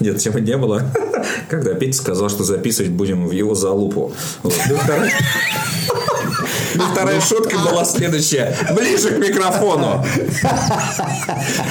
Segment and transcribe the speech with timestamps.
[0.00, 0.82] Нет, темы не было.
[1.48, 4.12] Когда Петя сказал, что записывать будем в его залупу.
[4.42, 5.12] Ну, вторая...
[6.74, 8.56] Ну, вторая шутка была следующая.
[8.74, 10.04] Ближе к микрофону.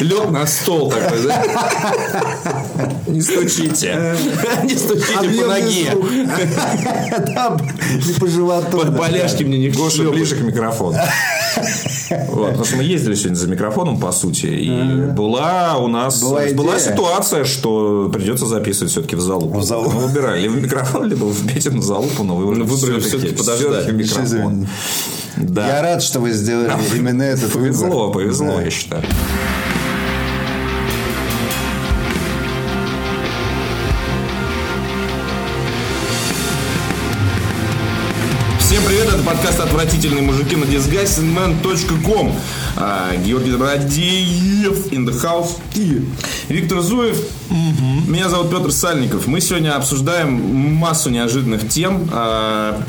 [0.01, 1.43] Лег на стол такой, да?
[3.07, 4.15] Не стучите.
[4.63, 5.91] Не стучите по ноге.
[7.35, 7.57] Там
[8.07, 8.79] не по животу.
[8.79, 10.97] По поляшке мне не Гоша ближе к микрофону.
[12.29, 14.45] Вот, потому что мы ездили сегодня за микрофоном, по сути.
[14.47, 14.69] И
[15.11, 19.59] была у нас Была была, ситуация, что придется записывать все-таки в залупу.
[19.59, 19.91] В залупу.
[19.91, 23.91] Мы выбирали либо микрофон, либо в Петину залупу, но выбрали, выбрали все-таки, всё-таки подождать.
[23.93, 24.67] микрофон.
[25.37, 25.67] Да.
[25.67, 28.13] Я рад, что вы сделали именно этот Повезло, выбор.
[28.23, 28.61] повезло, Да.
[28.61, 29.03] я считаю.
[39.29, 42.35] Подкаст «Отвратительные мужики» на disgustingman.com
[42.79, 46.07] А, Георгий Добродеев in the house и
[46.47, 47.17] Виктор Зуев.
[48.07, 49.27] Меня зовут Петр Сальников.
[49.27, 50.31] Мы сегодня обсуждаем
[50.75, 52.09] массу неожиданных тем.
[52.13, 52.81] А,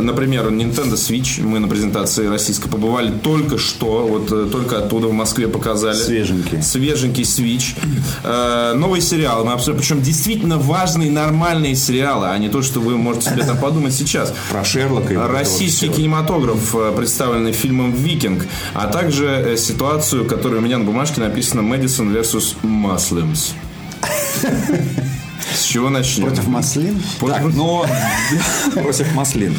[0.00, 1.42] Например, Nintendo Switch.
[1.42, 4.06] Мы на презентации российской побывали только что.
[4.06, 5.96] Вот э, только оттуда в Москве показали.
[5.96, 6.62] Свеженький.
[6.62, 7.76] Свеженький Switch.
[8.24, 9.80] Э, Новые сериалы мы обсуждаем.
[9.80, 14.34] Причем действительно важные, нормальные сериалы, а не то, что вы можете себе там подумать сейчас.
[14.50, 20.78] Про Шерлока Российский кинематограф, э, представленный фильмом «Викинг», а также э, ситуацию, которая у меня
[20.78, 22.56] на бумажке написана «Мэдисон vs.
[22.62, 23.52] Muslims».
[25.54, 26.26] С чего начнем?
[26.26, 27.02] Против маслин?
[27.20, 27.86] Против- Так, но
[28.74, 29.54] против маслин.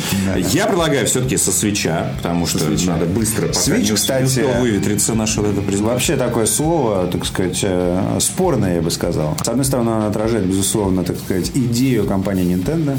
[0.51, 5.41] Я предлагаю все-таки со свеча, потому что надо быстро, пока не успел кстати, выветриться наше
[5.41, 5.93] это призвание.
[5.93, 9.37] Вообще такое слово, так сказать, э, спорное, я бы сказал.
[9.43, 12.97] С одной стороны, оно отражает, безусловно, так сказать, идею компании Nintendo.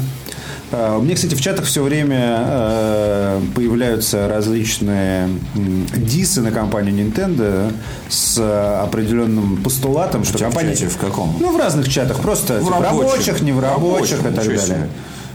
[0.71, 7.73] Э, Мне, кстати, в чатах все время э, появляются различные дисы на компанию Nintendo
[8.09, 8.37] с
[8.83, 10.73] определенным постулатом, что В компания...
[10.73, 11.35] чате в каком?
[11.39, 12.19] Ну, в разных чатах.
[12.19, 14.89] Просто В типа, рабочих, не в рабочих и так далее.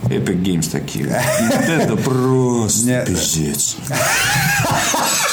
[0.04, 1.06] Epic Games такие.
[1.68, 3.76] Это просто пиздец.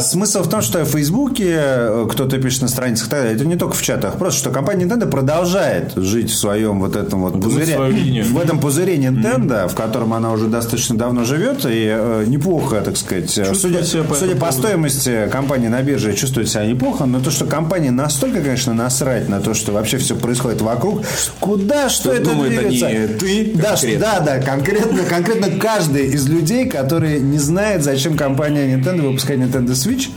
[0.00, 3.82] Смысл в том, что в Фейсбуке э, кто-то пишет на страницах, это не только в
[3.82, 8.60] чатах, просто что компания Nintendo продолжает жить в своем вот этом вот пузыре, в этом
[8.60, 13.54] пузыре Nintendo, в котором она уже достаточно давно живет и э, неплохо, так сказать, э,
[13.54, 18.40] судя, судя по стоимости компании на бирже чувствует себя неплохо, но то, что компания настолько,
[18.40, 21.04] конечно, насрать на то, что вообще все происходит вокруг,
[21.40, 23.18] куда что, это движется?
[23.20, 29.08] ты да, да, да, конкретно, конкретно каждый из людей, которые не знает, зачем компания Nintendo
[29.08, 30.10] выпускает Nintendo Switch,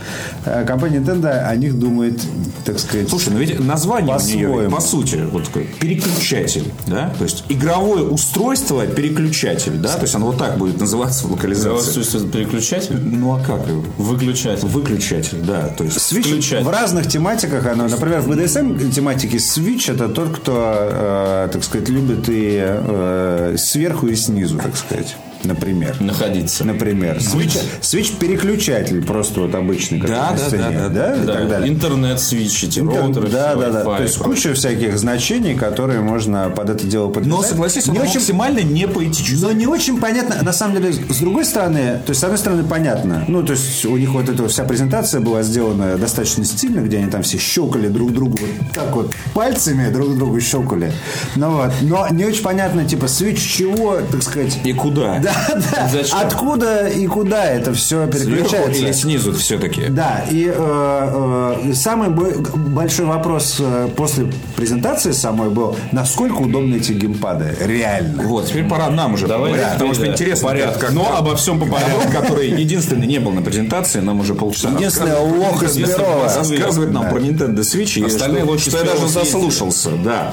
[0.44, 2.20] э, компания Nintendo о них думает,
[2.64, 3.08] так сказать.
[3.08, 7.12] Слушай, ну ведь название у нее, по сути, вот такой переключатель, да?
[7.18, 9.94] То есть игровое устройство переключатель, да?
[9.94, 12.02] То есть оно вот так будет называться в локализации.
[12.32, 12.98] Переключатель?
[12.98, 13.66] Ну а как?
[13.68, 13.84] его?
[13.98, 14.66] Выключатель.
[14.66, 15.68] Выключатель, да.
[15.68, 16.64] То есть Switch включать.
[16.64, 21.88] в разных тематиках, оно, например, в BDSM тематике Switch это тот, кто, э, так сказать,
[21.88, 25.96] любит и э, сверху, и снизу, так сказать, например.
[26.00, 26.64] Находиться.
[26.64, 27.16] Например.
[27.18, 31.32] Switch, Switch переключатель просто вот обычный, как Да, на да, сцене, да, да, и Да,
[31.34, 31.68] так далее.
[31.72, 33.84] Интернет, свитчи, эти Интер- роутеры, да, да, да.
[33.84, 37.40] То есть и куча всяких значений, которые можно под это дело подвязать.
[37.42, 39.40] Но согласись, не очень, максимально не поэтический.
[39.42, 40.42] но не очень понятно.
[40.42, 43.24] На самом деле, с другой стороны, то есть, с одной стороны, понятно.
[43.28, 47.10] Ну, то есть, у них вот эта вся презентация была сделана достаточно стильно, где они
[47.10, 50.92] там все щелкали друг другу вот так вот пальцами друг другу щелкали.
[51.36, 51.72] Ну вот.
[51.82, 54.58] Но не очень понятно, типа, свич чего, так сказать.
[54.64, 55.18] И куда?
[55.18, 55.31] Да,
[55.72, 55.88] да.
[55.92, 56.18] Зачем?
[56.18, 58.82] Откуда и куда это все Сверху переключается?
[58.82, 59.86] или снизу все-таки?
[59.88, 64.26] Да, и э, э, самый бо- большой вопрос э, после
[64.56, 68.22] презентации самой был, насколько удобны эти геймпады, реально.
[68.24, 70.78] Вот, теперь пора нам уже Давай, поговорить, да, потому что да, интересно, порядок.
[70.78, 72.10] как, Но обо всем по порядку.
[72.12, 75.36] Который единственный не был на презентации, нам уже полчаса рассказывает.
[75.38, 78.00] лох из рассказывает нам про Nintendo Switch.
[78.00, 79.24] и Остальные лохи что я даже съездили.
[79.24, 80.32] заслушался, да.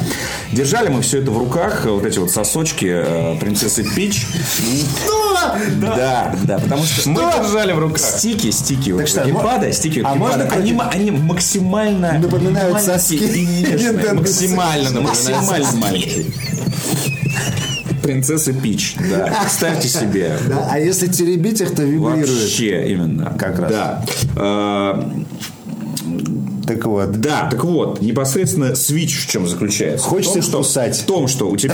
[0.52, 4.26] Держали мы все это в руках, вот эти вот сосочки э, принцессы Пич.
[5.82, 7.10] Да, да, потому что...
[7.10, 8.00] Мы держали в руках.
[8.00, 13.46] Стики, стики, вот что, геймпада, мо- стики, а можно они, они максимально Напоминают соски и
[13.46, 13.94] нежные.
[13.94, 16.26] Nintendo максимально максимально маленькие.
[18.02, 19.32] Принцесса Пич, да.
[19.42, 20.38] Представьте себе.
[20.48, 22.28] Да, а если теребить их, то вибрирует.
[22.30, 23.36] Вообще, именно.
[23.38, 23.72] Как раз.
[23.72, 24.06] Да.
[26.70, 27.12] Так вот.
[27.20, 30.06] да, так вот, непосредственно свич в чем заключается?
[30.06, 30.98] Хочется в том, что, кусать.
[30.98, 31.74] В том, что у тебя...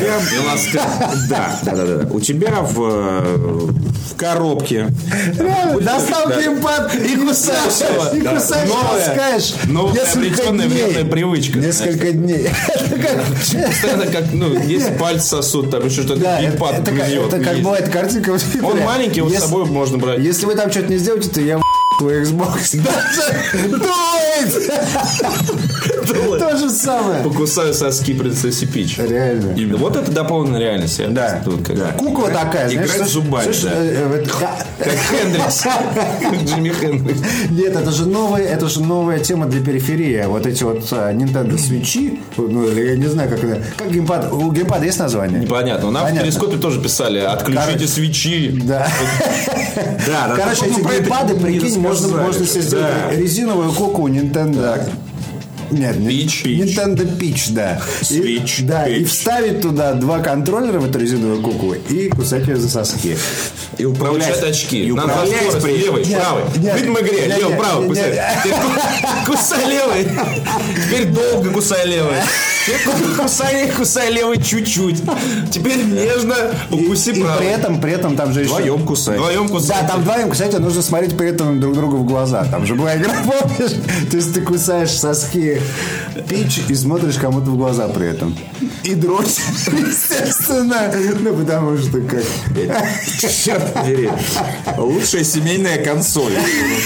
[1.30, 2.10] Да, да, да, да.
[2.12, 4.88] У тебя в, э, в коробке...
[5.82, 8.16] Достал геймпад и кусаешь его.
[8.16, 9.54] И кусаешь, таскаешь.
[9.66, 10.68] новая дней.
[10.68, 11.60] вредная привычка.
[11.60, 12.48] Несколько дней.
[13.68, 17.58] Постоянно как, ну, если пальцы сосут, там еще что-то, геймпад это как, гниет, это как
[17.58, 18.38] бывает картинка.
[18.64, 20.20] Он маленький, вот с собой можно брать.
[20.20, 21.60] Если вы там что-то не сделаете, то я
[21.96, 22.76] в твой Xbox.
[23.70, 23.82] Do
[24.50, 25.72] it!
[26.06, 27.24] То же самое.
[27.24, 28.98] Покусаю соски принцессы Пич.
[28.98, 29.54] Реально.
[29.56, 29.78] Именно.
[29.78, 31.02] Вот это дополненная реальность.
[31.10, 31.42] Да.
[31.98, 33.70] Кукла такая, Играть зубами, да.
[33.74, 34.66] э, э, Как
[35.10, 35.66] Хендрикс.
[36.46, 37.20] Джимми Хендрикс.
[37.50, 40.24] Нет, это же новая, это же новая тема для периферии.
[40.28, 44.32] Вот эти вот а, Nintendo свечи, ну или я не знаю, как это, как геймпад,
[44.32, 45.40] у геймпада есть название?
[45.40, 45.92] Непонятно.
[45.92, 48.60] Нам в перископе тоже писали, отключите свечи.
[48.64, 48.88] Да.
[50.08, 50.36] Да.
[50.36, 54.82] Короче, ну, эти геймпады, прикинь, можно, можно себе сделать резиновую куклу Nintendo.
[55.72, 56.44] Нет, не- Peach.
[56.46, 57.82] Nintendo Peach, да.
[58.02, 59.06] И- Switch да, и Peach.
[59.06, 63.18] вставить туда два контроллера в эту резиновую куклу и кусать ее за соски.
[63.78, 64.42] И управлять.
[64.42, 64.86] очки.
[64.86, 66.44] И Надо управлять скорость при левой, Нет, правой.
[66.58, 67.28] нет, В ритм игре.
[67.28, 67.88] нет, Левый, правый.
[67.90, 68.20] Кусай.
[69.26, 70.08] Кусай левый.
[70.86, 72.16] Теперь долго кусай левый.
[73.18, 75.02] Кусай, кусай левый чуть-чуть.
[75.52, 76.36] Теперь нежно
[76.72, 77.48] укуси И при правый.
[77.48, 78.54] этом, при этом там же еще...
[78.56, 79.16] Вдвоем кусать.
[79.18, 79.78] Вдвоем кусай.
[79.82, 82.46] Да, там вдвоем, кстати, нужно смотреть при этом друг другу в глаза.
[82.46, 83.74] Там же была игра, помнишь?
[84.10, 85.55] То есть ты кусаешь соски
[86.28, 88.36] пич и смотришь кому-то в глаза при этом.
[88.84, 90.92] И дрочишь, естественно.
[91.20, 92.24] Ну, потому что как...
[93.46, 94.10] Черт побери.
[94.78, 96.34] Лучшая семейная консоль.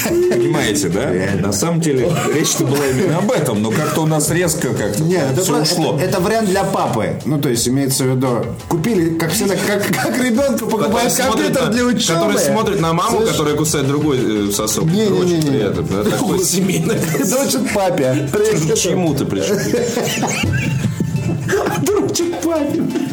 [0.08, 1.10] Понимаете, да?
[1.40, 5.24] На самом деле речь-то была именно об этом, но как-то у нас резко как-то Нет,
[5.34, 5.96] это, все просто- ушло.
[5.98, 7.20] это, это вариант для папы.
[7.26, 11.72] Ну, то есть, имеется в виду, купили, как всегда, как, как ребенку покупают компьютер на,
[11.72, 12.20] для учебы.
[12.22, 14.86] который смотрит на маму, Слышь, которая кусает другой э, сосок.
[14.86, 15.40] Не-не-не-не.
[15.40, 16.96] Дрочит при этом, да, Такой семейный.
[17.26, 18.30] Дрочит папе.
[18.68, 19.58] К чему ты пришел?
[21.82, 23.09] Дрочит папе.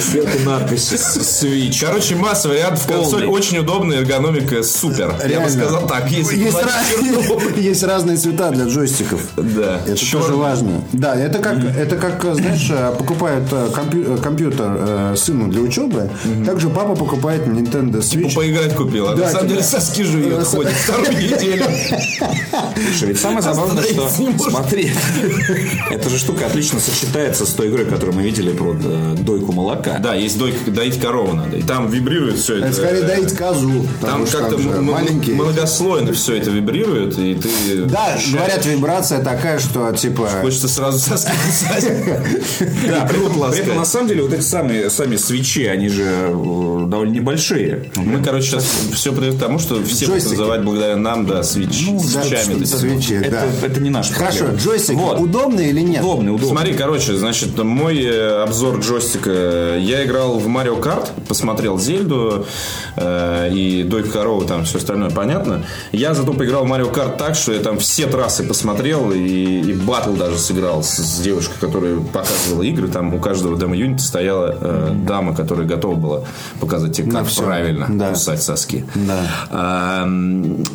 [0.00, 1.84] Сверху надпись Switch.
[1.84, 3.26] Короче, масса вариантов консоль.
[3.26, 5.14] Очень удобная, эргономика супер.
[5.28, 6.10] Я бы сказал так.
[7.56, 9.20] Есть, разные цвета для джойстиков.
[9.36, 9.80] Да.
[9.86, 10.82] Это тоже важно.
[10.92, 16.10] Да, это как, это как, знаешь, э, покупают э, э, компьютер сыну для учебы,
[16.44, 18.34] также папа покупает Nintendo Switch.
[18.34, 19.14] Поиграть купила.
[19.14, 21.64] На самом типа- деле соски жует, ходит вторую неделю.
[22.88, 24.10] Слушай, ведь самое забавное, что
[24.48, 24.92] смотри,
[25.90, 29.85] эта же штука отлично сочетается с той игрой, которую мы видели про дойку молока.
[30.00, 31.56] Да, есть дойка, доить корову надо.
[31.56, 32.66] И там вибрирует все это.
[32.66, 33.86] Это скорее доить козу.
[34.00, 35.32] Там как-то же м- м- маленький.
[35.32, 37.48] многослойно все это вибрирует, и ты...
[37.86, 40.28] Да, говорят, вибрация такая, что типа...
[40.42, 41.30] Хочется сразу соски.
[42.88, 47.12] Да, при этом, на самом деле вот эти самые сами свечи, они же э, довольно
[47.12, 47.90] небольшие.
[47.96, 51.86] Мы, короче, сейчас все придет к тому, что все будут называть благодаря нам, да, свич,
[51.86, 52.64] Ну, свечами.
[52.64, 53.30] свечи, Это,
[53.60, 53.66] да.
[53.66, 56.02] это не наш Хорошо, джойстик удобный или нет?
[56.02, 56.48] Удобный, удобный.
[56.48, 59.75] Смотри, короче, значит, мой э, обзор джойстика.
[59.76, 62.46] Я играл в Марио Карт, посмотрел Зельду
[62.96, 65.64] э, и Дойк Корову, там все остальное понятно.
[65.92, 69.72] Я зато поиграл в Марио Карт так, что я там все трассы посмотрел и, и
[69.72, 72.88] батл даже сыграл с, с девушкой, которая показывала игры.
[72.88, 76.20] Там у каждого демо-юнита стояла э, дама, которая готова была
[76.60, 77.42] показать тебе, как всё.
[77.42, 78.10] правильно Да.
[78.10, 78.84] кусать соски.
[78.94, 79.20] Да.
[79.50, 80.08] А,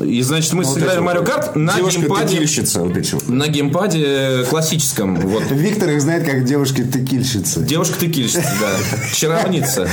[0.03, 2.01] и, значит, мы Вот сыграли в Марио Карт на геймпаде.
[2.01, 3.27] Девушка-текильщица вот эти вот.
[3.27, 5.15] На геймпаде классическом.
[5.15, 7.63] Вот Виктор их знает как девушки-текильщицы.
[7.63, 8.90] Девушка-текильщица, да.
[9.13, 9.88] Чаровница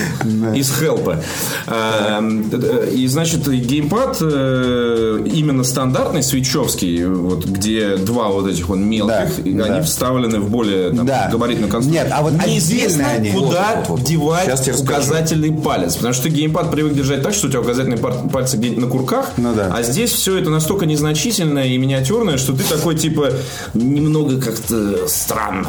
[0.55, 1.23] из Хелпа.
[2.93, 9.81] И, значит, геймпад э, именно стандартный, свечевский, вот, где два вот этих вот мелких, они
[9.83, 12.05] вставлены в более габаритную конструкцию.
[12.05, 13.05] Нет, а вот Неизвестно,
[13.35, 15.97] куда девать указательный палец.
[15.97, 19.55] Потому что ты геймпад привык держать так, что у тебя указательный где-нибудь на курках, Ну
[19.59, 23.33] а здесь все это настолько незначительное и миниатюрное, что ты такой, типа,
[23.75, 25.69] немного как-то странно.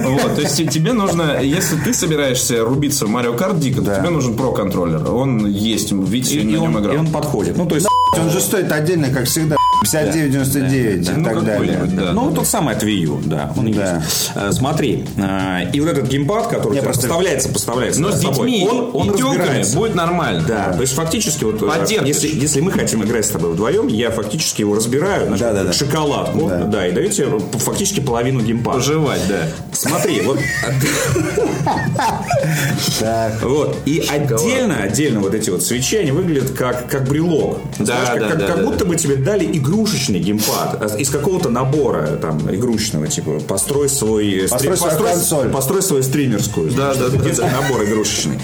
[0.00, 3.98] Вот, то есть тебе нужно, если ты собираешься рубиться в Марио Карт дико, то Да.
[4.00, 5.12] тебе нужен про-контроллер.
[5.12, 7.56] Он есть, видите, И, на и нем он, и он подходит.
[7.56, 7.86] Ну, то есть...
[8.16, 11.80] Он же стоит отдельно, как всегда, 59,99 и Ну, так далее.
[11.84, 12.12] да.
[12.12, 13.96] ну, тот самый от Wii U, да, он Да.
[13.96, 14.32] есть.
[14.34, 18.50] Э, Смотри, э, и вот этот геймпад, который просто- поставляется, поставляется Но над с собой,
[18.50, 19.76] детьми он, он разбирается.
[19.76, 20.44] будет нормально.
[20.46, 24.10] Да, то есть фактически вот э, если, если мы хотим играть с тобой вдвоем, я
[24.10, 25.64] фактически его разбираю, Да-да-да.
[25.66, 26.64] как шоколадку, Да.
[26.64, 26.86] да.
[26.88, 27.26] и даю тебе
[27.58, 28.78] фактически половину геймпада.
[28.78, 29.40] Пожевать, да.
[29.72, 30.38] Смотри, вот.
[33.42, 33.76] Вот.
[33.86, 37.58] И отдельно, отдельно вот эти вот свечи, они выглядят как, как брелок.
[37.78, 40.96] Да, Знаешь, как, да, как, да, как да, будто бы тебе дали игрушечный геймпад а,
[40.96, 45.48] из какого-то набора там игрушечного, типа построй свой Построй свою консоль.
[45.50, 46.70] построй свою стримерскую.
[46.70, 48.38] Да, да, да, набор игрушечный.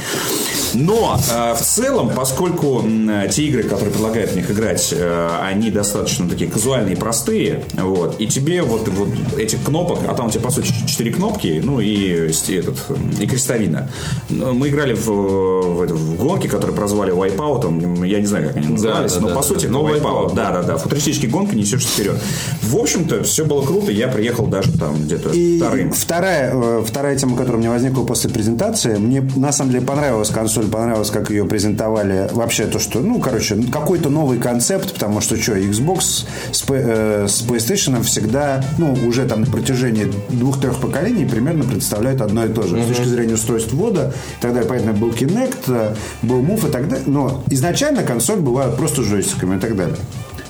[0.75, 5.70] Но э, в целом, поскольку э, те игры, которые предлагают в них играть, э, они
[5.70, 10.30] достаточно такие казуальные и простые, вот, и тебе вот, вот этих кнопок, а там у
[10.30, 12.76] тебя по сути четыре кнопки, ну и, этот,
[13.18, 13.90] и крестовина.
[14.28, 19.14] Мы играли в, в, в гонки, которые прозвали Wipeout, я не знаю, как они назывались,
[19.14, 19.72] да, но да, по да, сути да.
[19.72, 20.00] Ну, Wipeout.
[20.00, 22.16] Wipeout, Да, да, да, футуристический табличке гонка несешься вперед.
[22.62, 23.92] В общем-то, все было круто.
[23.92, 25.92] Я приехал даже там где-то И вторым.
[25.92, 30.30] вторая, э, вторая тема, которая у меня возникла после презентации, мне на самом деле понравилась
[30.30, 32.28] консоль, понравилось, как ее презентовали.
[32.32, 37.42] Вообще то, что, ну, короче, какой-то новый концепт, потому что что, Xbox с, э, с
[37.42, 42.82] PlayStation всегда, ну, уже там на протяжении двух-трех поколений примерно представляют одно и то же.
[42.82, 44.64] С точки зрения устройств ввода далее.
[44.64, 47.04] Понятно, был Kinect, э, был Move и так далее.
[47.06, 49.96] Но изначально консоль была просто джойстиками и так далее.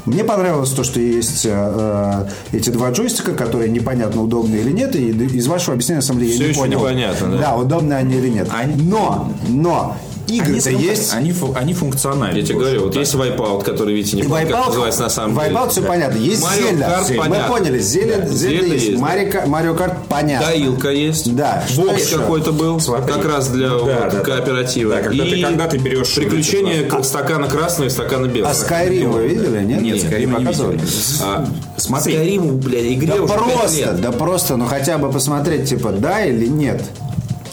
[0.07, 4.97] Мне понравилось то, что есть э, э, эти два джойстика, которые непонятно удобны или нет,
[4.97, 6.79] и из вашего объяснения, на самом деле, Всё я не еще понял.
[6.81, 7.57] непонятно, да.
[7.57, 8.49] удобны они или нет.
[8.77, 9.97] Но, но,
[10.37, 11.13] игры-то есть.
[11.15, 12.39] Они, фу- они функциональны.
[12.39, 13.01] Я тебе говорю, вот да.
[13.01, 15.55] есть Wipeout, который, видите, не помню, как Wipeout, называется на самом деле.
[15.55, 15.89] Wipeout все Да.
[15.89, 16.19] понятно.
[16.19, 16.85] Есть Mario Зельда.
[16.85, 17.49] Kart Мы понятно.
[17.55, 18.99] поняли, Зельда, Да, Зельда Зельда есть.
[19.01, 20.47] Марио, Ка- Марио Карт понятно.
[20.49, 21.35] Доилка есть.
[21.37, 22.81] Да, Бокс какой-то был.
[22.81, 23.13] Смотри.
[23.13, 24.95] Как раз для Да, вот, да, кооператива.
[24.97, 28.51] Да, когда И ты- когда ты берешь Приключения эти стакана красного и стакана белого.
[28.53, 29.83] А Skyrim вы видели, нет?
[29.83, 30.81] Нет, скорее не видели.
[31.23, 31.47] А,
[31.77, 34.01] смотри, Skyrim, блядь, игре Да уже просто, лет.
[34.01, 36.83] да просто, ну хотя бы посмотреть, типа, да или нет.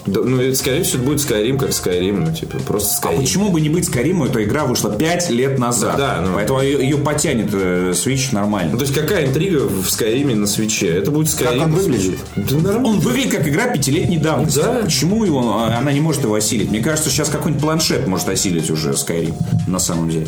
[0.07, 3.21] Да, ну, это, скорее всего, будет Skyrim, как Skyrim, ну, типа, просто а Skyrim.
[3.21, 4.25] почему бы не быть Скориму?
[4.25, 5.97] Эта игра вышла 5 лет назад.
[5.97, 6.33] Да, ну.
[6.35, 8.71] Поэтому ее, ее потянет э, Switch нормально.
[8.71, 10.87] Ну, то есть, какая интрига в Skyrim на свече?
[10.97, 11.63] Это будет Skyrim.
[11.63, 12.19] он на выглядит?
[12.35, 12.87] Да нормально.
[12.87, 14.59] Он выглядит как игра пятилетней давности.
[14.59, 14.79] Да.
[14.83, 16.69] Почему его, а, она не может его осилить?
[16.69, 19.35] Мне кажется, сейчас какой-нибудь планшет может осилить уже Skyrim,
[19.67, 20.27] на самом деле.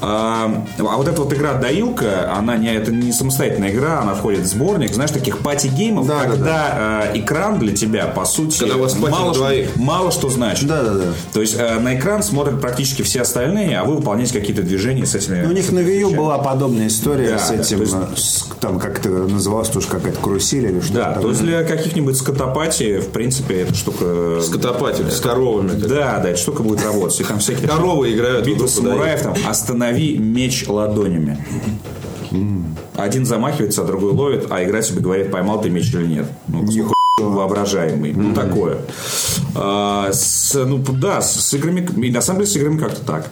[0.00, 4.40] А, а вот эта вот игра «Доилка», она не, это не самостоятельная игра, она входит
[4.40, 8.24] в сборник, знаешь, таких party game ов, Да, да, когда э, экран для тебя, по
[8.24, 9.76] сути, Когда у вас party мало, на что, двоих.
[9.76, 10.66] мало что значит.
[10.68, 11.04] Да, да, да.
[11.32, 15.14] То есть э, на экран смотрят практически все остальные, а вы выполняете какие-то движения с
[15.14, 15.42] этими...
[15.42, 17.94] Ну, У них на Wii U была подобная история Да, с да, этим, то есть-
[17.94, 20.94] э, с- там как это называлось, тоже какая-то карусель или что-то.
[20.98, 21.22] Да, такое.
[21.22, 24.40] то есть для каких-нибудь скотопатий, в принципе, эта штука...
[24.42, 25.70] Скотопатели, с коровами.
[25.72, 27.20] Да, да, эта штука будет работать.
[27.20, 27.68] И там всякие...
[27.68, 31.38] Коровы играют в Битва самураев, там, останови меч ладонями.
[32.94, 36.26] Один замахивается, а другой ловит, а игра тебе говорит, поймал ты меч или нет.
[36.48, 36.64] Ну,
[37.18, 38.12] воображаемый.
[38.12, 38.78] Ну, такое.
[39.54, 41.88] А, с- ну, да, с, с играми...
[42.04, 43.30] И на самом деле с играми как-то так.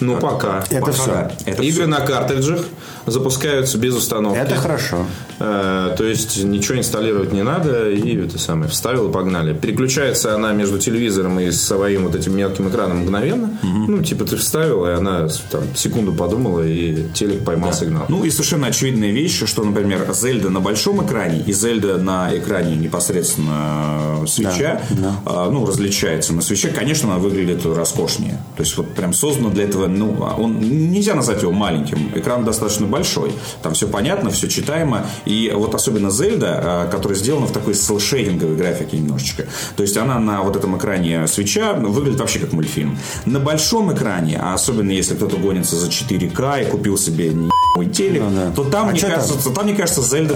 [0.00, 0.64] Ну, пока.
[0.70, 1.30] Это Пока, все.
[1.46, 1.86] Это Игры всё.
[1.86, 2.64] на картриджах
[3.06, 4.38] запускаются без установки.
[4.38, 5.06] Это хорошо.
[5.40, 9.54] Э, То есть ничего инсталлировать не надо, и это самое, вставил и погнали.
[9.54, 13.58] Переключается она между телевизором и своим вот этим мелким экраном мгновенно.
[13.62, 18.04] Ну, типа ты вставил, и она там секунду подумала, и телек поймал сигнал.
[18.08, 22.76] Ну и совершенно очевидная вещь, что, например, Зельда на большом экране и Зельда на экране
[22.76, 24.82] непосредственно свеча,
[25.24, 26.34] а, ну, различается.
[26.34, 28.38] На свече, конечно, она выглядит роскошнее.
[28.56, 32.10] То есть вот прям создано для этого, ну, а он нельзя назвать его маленьким.
[32.14, 33.32] Экран достаточно большой.
[33.62, 35.06] Там все понятно, все читаемо.
[35.30, 39.46] И вот особенно Зельда, а, которая сделана в такой селшейдинговой графике немножечко.
[39.76, 42.98] То есть она на вот этом экране свеча ну, выглядит вообще как мультфильм.
[43.26, 47.32] На большом экране, а особенно если кто-то гонится за 4К и купил себе
[47.76, 48.22] мой телек,
[48.56, 49.20] то там, А мне чё там?
[49.20, 50.34] кажется, там, мне кажется, Зельда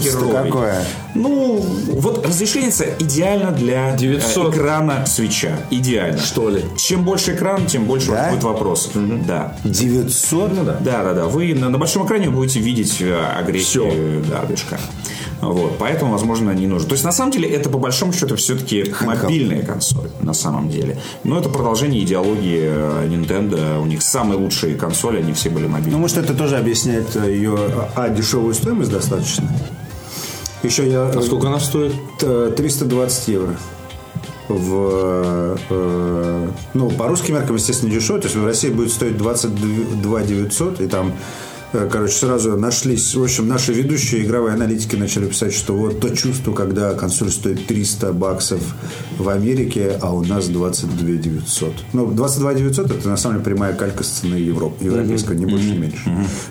[0.00, 0.50] херовей.
[0.50, 0.84] какое?
[1.14, 4.54] Ну, вот разрешение идеально для э, 900.
[4.54, 5.58] экрана свеча.
[5.70, 6.18] Идеально.
[6.18, 6.62] Что ли?
[6.78, 8.30] Чем больше экран, тем больше у вас Да?
[8.30, 8.92] будет вопросов.
[9.26, 9.56] Да.
[9.64, 10.52] 900?
[10.54, 10.78] Ну да.
[10.80, 11.24] Да, да, да.
[11.26, 14.13] Вы на, на большом экране будете видеть э, агрессию Всё.
[14.22, 14.78] Да, движка.
[15.40, 16.88] Вот, поэтому, возможно, не нужно.
[16.88, 20.98] То есть, на самом деле, это по большому счету все-таки мобильная консоль, на самом деле.
[21.24, 23.80] Но это продолжение идеологии э, Nintendo.
[23.80, 25.98] У них самые лучшие консоли, они все были Ну, мобильные.
[25.98, 27.56] может, это тоже объясняет э, ее,
[27.94, 29.48] а, дешевую стоимость достаточно.
[30.62, 31.06] Еще я...
[31.08, 31.92] А сколько она стоит?
[32.18, 33.56] Т- 320 евро.
[34.48, 38.18] В, э, ну, по русским меркам, естественно, дешево.
[38.18, 40.80] То есть в России будет стоить 22 900.
[40.80, 41.12] И там, э,
[41.90, 43.14] короче, сразу нашлись...
[43.14, 47.66] В общем, наши ведущие игровые аналитики начали писать, что вот то чувство, когда консоль стоит
[47.66, 48.60] 300 баксов
[49.18, 51.72] в Америке, а у нас 22 900.
[51.92, 55.70] Ну, 22 900 это на самом деле прямая калька с цены Европы, европейского, не больше,
[55.70, 55.98] не меньше.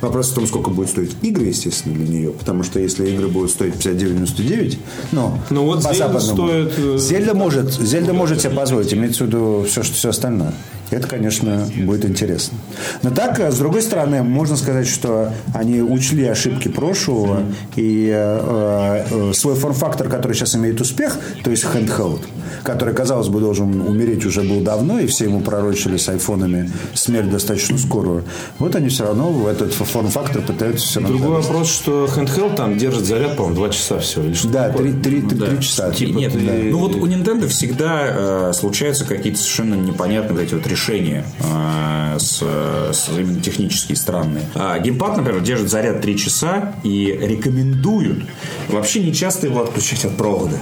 [0.02, 2.32] Вопрос в том, сколько будет стоить игры, естественно, для нее.
[2.32, 4.78] Потому что если игры будут стоить 59,99,
[5.12, 6.48] ну, Ну, вот по Зельда западному.
[6.50, 10.54] стоит, э, Зельда может, Зельда может себе позволить, имеется в виду все, что все остальное.
[10.94, 12.58] Это, конечно, будет интересно.
[13.02, 17.42] Но так, э, с другой стороны, можно сказать, что они учли ошибки прошлого
[17.76, 22.22] и э, э, свой форм-фактор, который сейчас имеет успех, то есть handheld,
[22.62, 27.32] который, казалось бы, должен умереть уже был давно, и все ему пророчили с айфонами смерть
[27.32, 28.26] достаточно скорую.
[28.60, 31.18] Вот они все равно в этот форм-фактор пытаются все равно.
[31.18, 34.26] Другой вопрос, что handheld там держит заряд, по-моему, 2 часа всего.
[34.26, 34.92] Или что Да, такое.
[34.92, 35.92] три, три, три, три часа.
[35.92, 36.54] Типа, нет, да.
[36.70, 42.18] ну вот у Nintendo всегда э, случаются какие-то совершенно непонятные вот эти вот решения э,
[42.20, 44.46] с, с именно технические странные.
[44.56, 48.26] А, геймпад, например, держит заряд 3 часа и рекомендуют
[48.70, 50.58] вообще не часто его отключать от провода.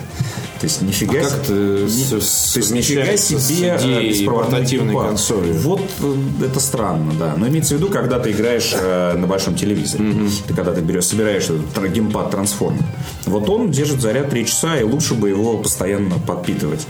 [0.62, 1.88] То есть нифига А как ты не-
[2.22, 5.52] с- то есть нифига себе э, беспроводной консоли?
[5.54, 6.16] Вот э,
[6.46, 7.34] это странно, да.
[7.36, 10.04] Но имеется в виду, когда ты играешь э, на большом телевизоре.
[10.48, 12.84] Ты когда ты берешь, собираешь этот геймпад трансформер.
[13.26, 16.86] Вот он держит заряд 3 часа, и лучше бы его постоянно подпитывать.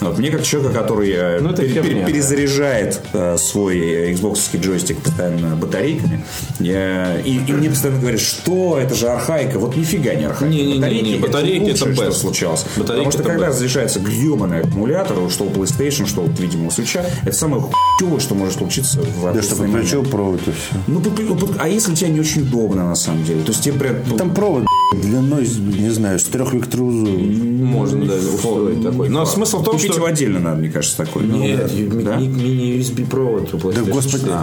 [0.00, 0.18] Вот.
[0.18, 2.06] Мне как человека, который э, Ну, это пере- херня, да.
[2.06, 6.24] перезаряжает э, свой Xbox джойстик постоянно батарейками,
[6.58, 9.58] я- и, и мне постоянно говорят, что это же архаика.
[9.60, 10.52] Вот нифига не архаика.
[10.52, 12.12] Не-не-не, батарейки это лучшее, что best.
[12.12, 12.64] случалось.
[12.76, 16.68] Батарейки Потому что это когда разрешается гребаный аккумулятор, что у PlayStation, что у видимо у
[16.68, 17.62] Switch, это самое
[17.98, 20.76] хуевое, что может случиться в Да что, подключил провод и все.
[20.86, 23.42] Ну, ну, под- а если тебе не очень удобно, на самом деле?
[23.42, 23.96] То есть тебе прям...
[24.08, 24.64] ну, Там провод
[24.94, 27.06] длиной, не знаю, с трехвектрузу.
[27.06, 29.08] Можно, да, устроить такой.
[29.08, 30.00] Но смысл в том, Купить что...
[30.00, 31.22] его отдельно надо, мне кажется, такой.
[31.22, 31.70] Ну, Нет,
[32.04, 32.16] да?
[32.16, 34.24] ми- мини-USB провод у Да, PlayStation господи.
[34.24, 34.36] 4.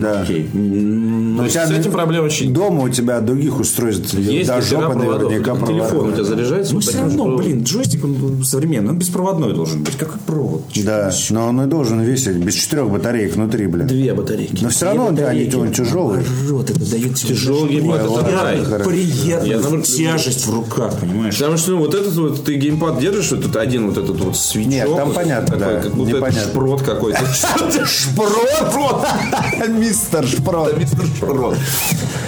[0.00, 0.20] Да.
[0.22, 0.48] Окей.
[0.54, 2.52] Но у есть тебя с этим проблем нет.
[2.52, 6.74] Дома у тебя других устройств Есть до жопы наверняка Телефон у тебя заряжается?
[6.74, 8.02] Ну, все равно, блин, джойстик
[8.44, 9.96] современный, он беспроводной должен быть.
[9.96, 10.62] Какой провод?
[10.84, 13.86] Да, но он и должен весить без четырех батареек внутри, блин.
[13.86, 14.62] Две батарейки.
[14.62, 16.24] Но все равно он, они, он тяжелый.
[16.48, 18.64] Рот, это дает Тяжелый это ладно, рай.
[18.64, 18.90] хорошо.
[18.90, 21.36] Я, наоборот, тяжесть в руках, понимаешь?
[21.36, 24.36] Потому что ну, вот этот вот ты геймпад держишь, вот тут один вот этот вот
[24.36, 24.70] свечок.
[24.72, 26.50] Нет, там вот понятно, такой, да, Как будто это непонятно.
[26.50, 27.20] шпрот какой-то.
[27.86, 29.06] Шпрот!
[29.68, 30.76] Мистер Шпрот.
[30.78, 31.56] Мистер Шпрот.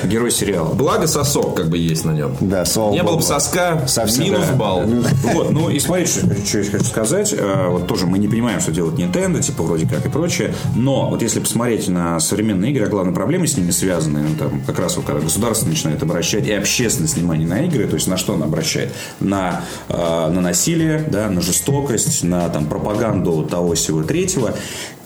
[0.05, 0.75] Герой сериала.
[0.75, 2.37] Благо сосок как бы есть на нем.
[2.41, 4.55] Да, Не было бы соска, Совсем, минус да.
[4.57, 4.83] балл.
[5.23, 7.35] Вот, ну и смотрите, что, что я хочу сказать.
[7.37, 10.55] Э, Вот тоже мы не понимаем, что делает Nintendo, типа вроде как и прочее.
[10.77, 14.61] Но вот если посмотреть на современные игры, а главные проблемы с ними связаны, ну, там,
[14.67, 18.17] как раз вот когда государство начинает обращать и общественность внимание на игры, то есть на
[18.17, 18.93] что она обращает?
[19.21, 24.55] На, э, на насилие, да, на жестокость, на там, пропаганду того всего третьего.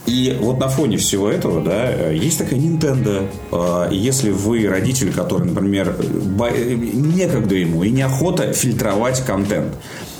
[0.06, 3.28] И вот на фоне всего этого, да, э, есть такая Nintendo.
[3.50, 5.96] Э, Если вы родитель, который, например,
[6.94, 9.74] некогда ему и неохота фильтровать контент,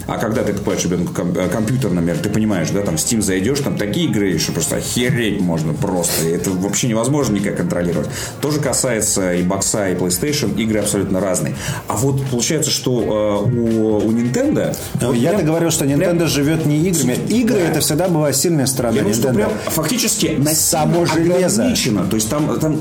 [0.06, 3.60] а когда ты покупаешь ребенку э, компьютер, например, ты понимаешь, да, там в Steam зайдешь,
[3.60, 6.26] там такие игры, что просто охереть можно просто.
[6.26, 8.08] И это вообще невозможно никак контролировать.
[8.40, 10.56] Тоже касается и бокса, и PlayStation.
[10.60, 11.54] Игры абсолютно разные.
[11.88, 14.76] А вот получается, что э, у, у Nintendo...
[15.00, 17.16] Ну, вот Я-то прям- говорил, что прям- Nintendo живет не играми.
[17.28, 17.68] Игры Да.
[17.70, 19.34] это всегда была сильная сторона Я думаю, что Nintendo.
[19.34, 21.62] прям фактически на Само железо.
[21.62, 22.04] ограничено.
[22.08, 22.78] То есть там, там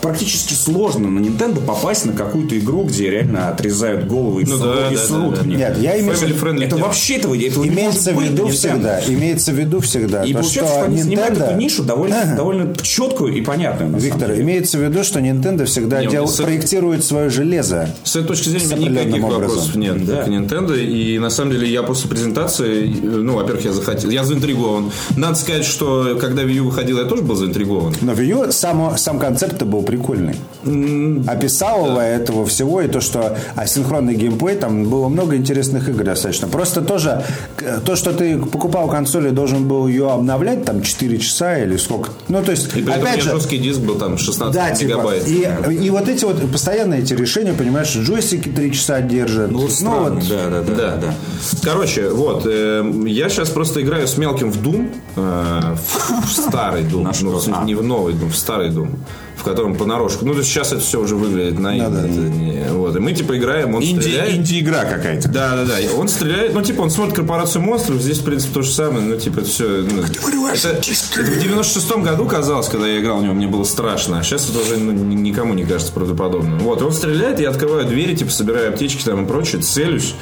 [0.00, 4.74] практически сложно на Nintendo попасть на какую-то игру, где реально отрезают головы и, Ну срут-
[4.76, 5.48] да, и да, срут да, в да.
[5.48, 5.58] них.
[5.58, 6.34] Нет, я имею в виду-
[6.66, 10.24] Это вообще этого, этого Имеется не в виду быть всегда, имеется в виду всегда.
[10.24, 12.36] И то, получается, что что они занимают Nintendo- эту нишу довольно, Ага.
[12.36, 13.90] довольно четкую и понятную.
[13.90, 14.42] на Виктор, самом деле.
[14.44, 17.88] имеется в виду, что Nintendo всегда Не, дел- с- проектирует свое железо.
[18.04, 19.80] С этой точки зрения никаких определенным вопросов образом.
[19.80, 20.22] нет Да.
[20.22, 20.82] к Nintendo.
[20.84, 24.90] И на самом деле я после презентации, ну, во-первых, я захотел, я заинтригован.
[25.16, 27.94] Надо сказать, что когда Wii U выходил, я тоже был заинтригован.
[28.00, 30.34] Но Wii U само- сам концепт был прикольный.
[31.26, 36.48] Описалово этого всего и то, что асинхронный геймплей, там было много интересных игр достаточно.
[36.54, 37.24] Просто тоже
[37.56, 41.76] к- то, что ты покупал консоль и должен был ее обновлять там 4 часа или
[41.76, 42.10] сколько.
[42.28, 44.70] Ну, то есть, И при этом у опять же, жесткий диск был там 16 да,
[44.70, 45.26] типа, мегабайт.
[45.26, 49.50] и, и вот эти вот постоянно эти решения, понимаешь, джойстики 3 часа держат.
[49.50, 50.96] Ну, вот странно, вот, да, да, да, Да.
[50.96, 51.14] да.
[51.64, 56.84] Короче, вот, э, я сейчас просто играю с мелким в Doom, э, в, в старый
[56.84, 57.64] Doom, ну, а.
[57.64, 58.90] не в новый Doom, в старый Doom,
[59.44, 60.24] в котором понарошку.
[60.24, 61.98] Ну, то есть сейчас это все уже выглядит наивно.
[61.98, 64.34] это не- вот, и мы типа играем, он стреляет.
[64.36, 65.28] Инди-игра какая-то.
[65.28, 65.74] Да, да, да.
[65.98, 69.16] Он стреляет, ну, типа, он смотрит корпорацию монстров, здесь, в принципе, то же самое, ну,
[69.16, 69.82] типа, это все.
[69.82, 70.78] это,
[71.20, 74.48] это в 96-м году казалось, когда я играл в него, мне было страшно, а сейчас
[74.48, 76.58] это уже ну, ни- никому не кажется правдоподобным.
[76.60, 80.14] Вот, и он стреляет, я открываю двери, типа, собираю аптечки там и прочее, целюсь.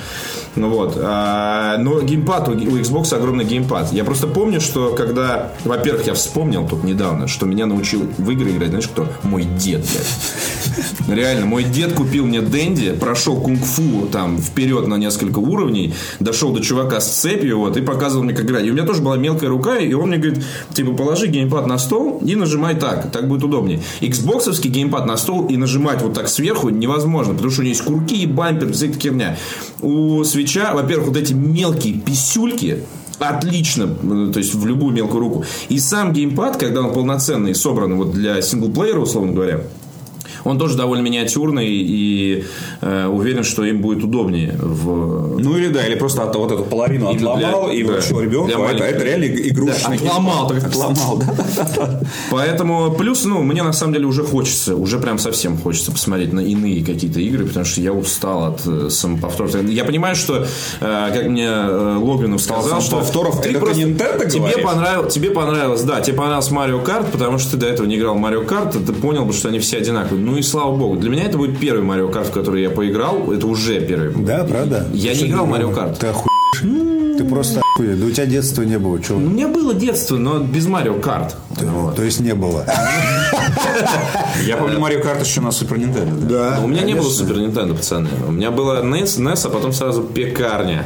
[0.54, 0.98] Ну вот.
[1.00, 3.92] А, но геймпад, у, у Xbox огромный геймпад.
[3.92, 8.50] Я просто помню, что когда, во-первых, я вспомнил тут недавно, что меня научил в игры
[8.50, 9.06] играть, знаешь кто?
[9.22, 11.16] Мой дед, блядь.
[11.18, 16.62] Реально, мой дед купил мне Дэнди, прошел кунг-фу там вперед на несколько уровней, дошел до
[16.62, 18.64] чувака с цепью, вот, и показывал мне, как играть.
[18.64, 21.78] И у меня тоже была мелкая рука, и он мне говорит, типа, положи геймпад на
[21.78, 23.82] стол и нажимай так, так будет удобнее.
[24.00, 27.84] Xboxовский геймпад на стол и нажимать вот так сверху невозможно, потому что у него есть
[27.84, 29.36] курки, бампер, вся эта херня.
[29.80, 32.82] У свеча, во-первых, вот эти мелкие писюльки,
[33.18, 35.44] отлично, э, то есть в любую мелкую руку.
[35.68, 39.60] И сам геймпад, когда он полноценный, собран вот для синглплеера, условно говоря,
[40.44, 42.44] он тоже довольно миниатюрный и
[42.80, 46.64] э, уверен, что им будет удобнее в Ну или да, или просто от, вот эту
[46.64, 48.48] половину для- отломал и да, вручил ребенку.
[48.48, 49.98] для а это, это реально игрушечный.
[49.98, 52.00] Да, отломал, так Отломал, да.
[52.30, 56.40] Поэтому, плюс, ну, мне на самом деле уже хочется, уже прям совсем хочется посмотреть на
[56.40, 59.54] иные какие-то игры, потому что я устал от э, самоповторов.
[59.68, 60.46] Я понимаю, что,
[60.80, 64.64] э, как мне э, Логвинов сказал, что Самоповторов ты это просто- Nintendo тебе, говоришь?
[64.64, 68.14] понравилось, тебе понравилось, да, тебе понравился Марио Карт, потому что ты до этого не играл
[68.16, 70.11] Марио Карт, ты понял бы, что они все одинаковые.
[70.16, 70.96] Ну и слава богу.
[70.96, 73.32] Для меня это будет первый Марио Карт, в который я поиграл.
[73.32, 74.14] Это уже первый.
[74.24, 74.86] Да, правда?
[74.92, 75.98] Я не играл в Марио Карт.
[75.98, 76.28] Ты оху...
[76.60, 78.00] Ты просто охуеть.
[78.00, 79.18] Да у тебя детства не было, чего?
[79.18, 81.36] У меня было детство, но без Марио Карт.
[81.50, 81.96] Вот.
[81.96, 82.64] То есть не было.
[84.46, 86.26] Я помню Марио Карт еще на Супер Нинтендо.
[86.26, 86.60] Да?
[86.62, 88.08] У меня не было Супер Нинтендо, пацаны.
[88.26, 90.84] У меня была NES, NES, а потом сразу пекарня.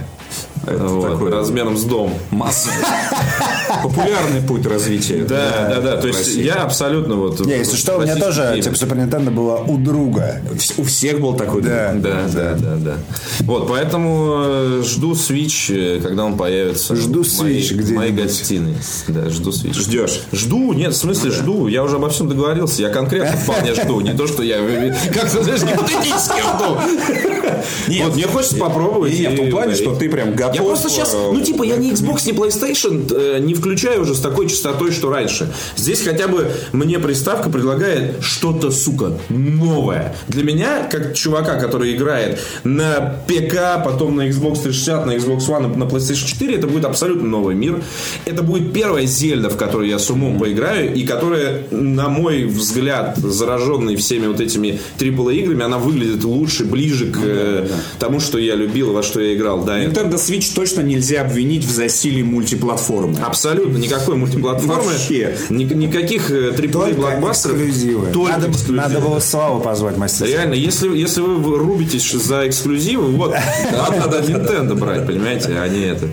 [0.67, 2.13] Вот, такой- размером с дом.
[2.31, 2.71] Масса.
[3.83, 5.25] Популярный путь развития.
[5.25, 5.97] Да, да, да.
[6.01, 7.41] То есть я абсолютно вот...
[7.45, 10.41] Не, если что, у меня тоже типа Супер Нинтендо была у друга.
[10.77, 11.91] У всех был такой Да.
[11.93, 12.03] друг.
[12.03, 12.95] Да, да, да, да.
[13.41, 16.95] Вот, поэтому э, жду Switch, э, когда он появится.
[16.97, 17.97] Жду в Switch в где-нибудь.
[17.97, 18.77] моей гостиной.
[19.09, 19.75] Да, жду Switch.
[19.75, 20.23] Ждешь?
[20.33, 21.67] Жду, нет, в смысле жду.
[21.69, 22.83] Я уже обо всем договорился.
[22.83, 24.01] Я конкретно вполне жду.
[24.01, 24.59] Не то, что я
[25.15, 28.05] как-то, знаешь, гипотетически жду.
[28.05, 29.19] Вот, мне хочется попробовать.
[29.19, 30.56] Нет, в том плане, что ты прям готов.
[30.57, 34.15] Я просто сейчас, э, ну типа, я не Xbox, не PlayStation э, не включаю уже
[34.15, 35.53] с такой частотой, что раньше.
[35.77, 40.15] Здесь хотя бы мне приставка предлагает что-то, сука, новое.
[40.29, 45.77] Для меня, как чувака, который играет на ПК, потом на Xbox 360, на Xbox One,
[45.77, 47.83] на PlayStation 4, это будет абсолютно новый мир.
[48.25, 53.17] Это будет первая Зельда, в которую я с умом поиграю, и которая, на мой взгляд,
[53.19, 58.55] зараженный всеми вот этими AAA играми, она выглядит лучше, ближе к э, тому, что я
[58.55, 59.79] любил, во что я играл этого.
[59.79, 63.19] Nintendo Switch точно нельзя обвинить в засилии мультиплатформы.
[63.21, 64.85] Абсолютно никакой мультиплатформы.
[64.93, 65.37] Вообще.
[65.51, 67.57] Ни- никаких э, AAA Только блокбастеров.
[67.57, 68.07] эксклюзивы.
[68.13, 68.77] Только Надо, эксклюзивы.
[68.77, 70.27] надо было Славу позвать мастера.
[70.29, 73.33] Реально, если, если вы рубитесь за эксклюзивы, вот,
[73.73, 76.09] вам надо Nintendo брать, понимаете, а не это.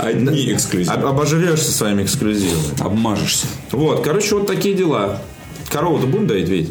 [0.00, 0.94] Одни эксклюзивы.
[0.94, 2.80] Об- Обожрешься своими эксклюзивами.
[2.80, 3.46] Обмажешься.
[3.72, 5.20] Вот, короче, вот такие дела.
[5.70, 6.70] Корову-то будем доить, ведь?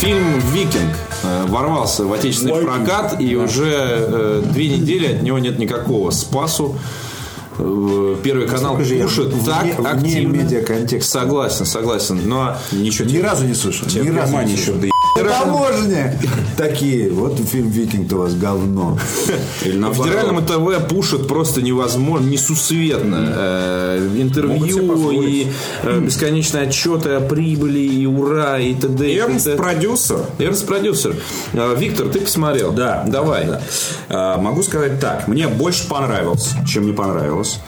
[0.00, 0.96] Фильм «Викинг»
[1.46, 6.76] ворвался в отечественный прокат, и уже э, две недели от него нет никакого спасу.
[7.58, 9.44] Э, Первый канал Сколько же я пушит вне-
[9.76, 10.32] так вне активно.
[10.36, 11.20] медиаконтекста.
[11.20, 12.20] Согласен, согласен.
[12.24, 13.86] Но Ничего Ни разу не слышал.
[13.88, 14.80] Ни разу не еще слышал.
[14.80, 16.18] да Таможня!
[16.56, 18.98] Такие, вот фильм «Викинг» у вас говно.
[19.62, 23.32] Или на федеральном ТВ пушат просто невозможно, несусветно.
[23.36, 25.48] Э, интервью и
[25.82, 29.10] э, бесконечные отчеты о прибыли, и ура, и т.д.
[29.10, 29.56] и Эрнст т.д.
[29.56, 30.20] продюсер.
[30.38, 31.14] Эрнст продюсер.
[31.52, 32.72] Э, Виктор, ты посмотрел?
[32.72, 33.04] Да.
[33.06, 33.46] Давай.
[34.08, 34.38] Да.
[34.38, 35.28] Могу сказать так.
[35.28, 37.60] Мне больше понравился, чем не понравилось.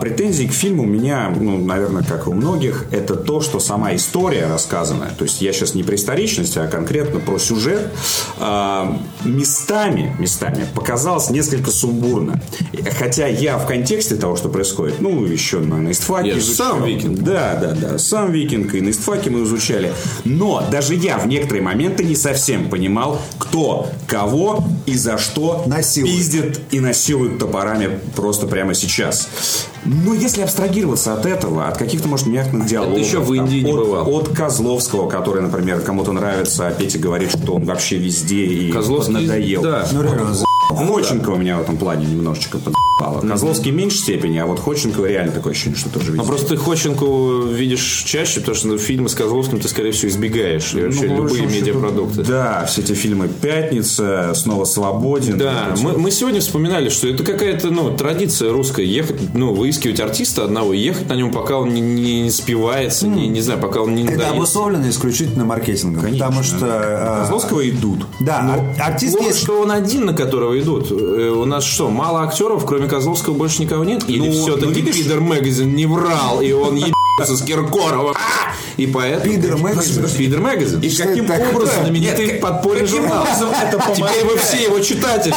[0.00, 3.94] Претензии к фильму у меня, ну, наверное, как и у многих, это то, что сама
[3.94, 5.96] история рассказанная, то есть я сейчас не про
[6.32, 7.90] историчность, а конкретно про сюжет,
[8.38, 12.40] а, местами, местами показалось несколько сумбурно.
[12.98, 16.72] Хотя я в контексте того, что происходит, ну, еще на, истфаке Я изучал.
[16.72, 17.18] сам викинг.
[17.20, 17.98] Да, да, да.
[17.98, 19.92] Сам викинг и на истфаке мы изучали.
[20.24, 26.14] Но даже я в некоторые моменты не совсем понимал, кто кого и за что Насилует.
[26.16, 29.28] пиздит и насилует топорами просто прямо сейчас.
[29.84, 32.98] Но если абстрагироваться от этого, от каких-то, может, мягких диалогов.
[32.98, 34.08] еще в там, Индии не от, бывал.
[34.14, 39.14] От Козловского, который, например, кому-то нравится, а Петя говорит, что он вообще везде и Козловский,
[39.14, 39.62] надоел.
[39.62, 39.86] да.
[39.92, 42.58] Ну, реально, за- Ходченкова меня в этом плане немножечко
[42.98, 43.20] подъебало.
[43.28, 46.26] Козловский в меньшей степени, а вот Ходченкова реально такое ощущение, что тоже А везде.
[46.26, 47.04] просто ты Ходченко
[47.52, 50.74] видишь чаще, потому что ну, фильмы с Козловским ты, скорее всего, избегаешь.
[50.74, 52.22] И вообще Ну, любые медиапродукты.
[52.24, 55.38] Да, все эти фильмы «Пятница», «Снова свободен».
[55.38, 60.44] Да, мы, мы сегодня вспоминали, что это какая-то ну, традиция русская ехать, ну, выискивать артиста
[60.44, 61.80] одного, и ехать на нем, пока он не,
[62.22, 64.34] не спивается, не, не знаю, пока он не Это надоест.
[64.34, 66.02] обусловлено исключительно маркетингом.
[66.02, 66.26] Конечно.
[66.26, 66.66] Потому что...
[66.66, 68.06] э, Козловского идут.
[68.20, 68.40] Да,
[68.78, 69.42] ар- артист Плохо, есть...
[69.42, 70.90] что он один, на которого идут.
[70.90, 74.04] Э, У нас что, мало актеров, кроме Козловского больше никого нет?
[74.08, 78.14] Или Ну, все-таки ну, Пидор Магазин не врал, и он ебется с Киркоровым?
[78.16, 78.52] А!
[78.76, 79.34] И поэтому...
[79.34, 80.06] Пидор Магазин?
[80.16, 80.80] Пидор Магазин.
[80.80, 83.22] И каким образом знаменитый Нет, подпольный каким журнал?
[83.22, 85.34] образом это Теперь вы все его читатели.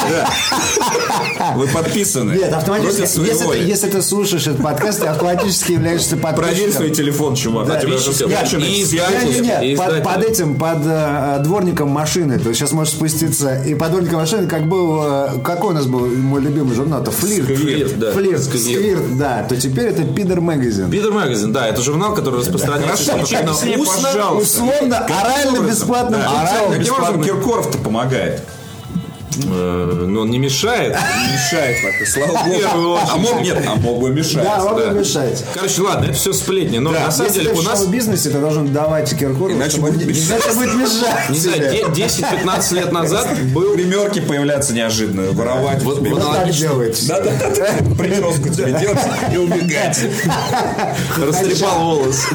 [1.56, 2.32] Вы подписаны.
[2.32, 3.64] Нет, автоматически, если ты, воли.
[3.64, 6.94] если ты слушаешь этот подкаст, ты автоматически являешься Проверь свой подписчиком.
[6.94, 7.66] телефон, чувак.
[7.66, 8.14] Да, тебя подписчиком.
[8.14, 8.28] все.
[8.28, 12.38] Нет, под, этим, под э, дворником машины.
[12.38, 13.62] Ты сейчас можешь спуститься.
[13.64, 17.02] И под дворником машины, как был, э, какой у нас был мой любимый журнал?
[17.02, 17.10] Это
[17.44, 17.60] Флирт.
[17.60, 18.12] Сквирт, да.
[18.12, 18.62] Флирт, Сквирт.
[18.80, 19.46] Сквирт, да.
[19.48, 20.90] То теперь это Пидор Магазин.
[20.90, 24.08] Пидор Магазин, да, это журнал, который распространяется Хорошо, исключительно устно.
[24.08, 24.62] пожалуйста.
[24.64, 25.66] Условно, Каким орально образом?
[25.66, 26.26] бесплатным Да.
[26.28, 26.40] путем.
[26.40, 28.42] Орально бесплатным Киркоров-то помогает.
[29.48, 30.96] Э, Но он не мешает.
[31.32, 32.98] Мешает пока, слава богу.
[33.10, 34.42] А мог нет, а мог бы мешать.
[34.44, 34.90] Да, да.
[34.92, 35.44] не мешать.
[35.54, 36.78] Короче, ладно, это все сплетни.
[36.78, 39.90] Но на самом Если деле у в нас шоу-бизнесе, ты должен давать Киркорову, Иначе чтобы-
[39.92, 40.42] будет мешать.
[41.30, 41.84] не знаю, тебе.
[41.94, 45.82] де- 10-15 лет назад был Примерки появляться неожиданно, воровать.
[45.82, 47.06] Вот- так делается.
[47.08, 47.94] Да, да, да, да.
[47.96, 48.98] Прическу тебе делать
[49.32, 50.00] и убегать.
[51.18, 52.26] растрепал волос.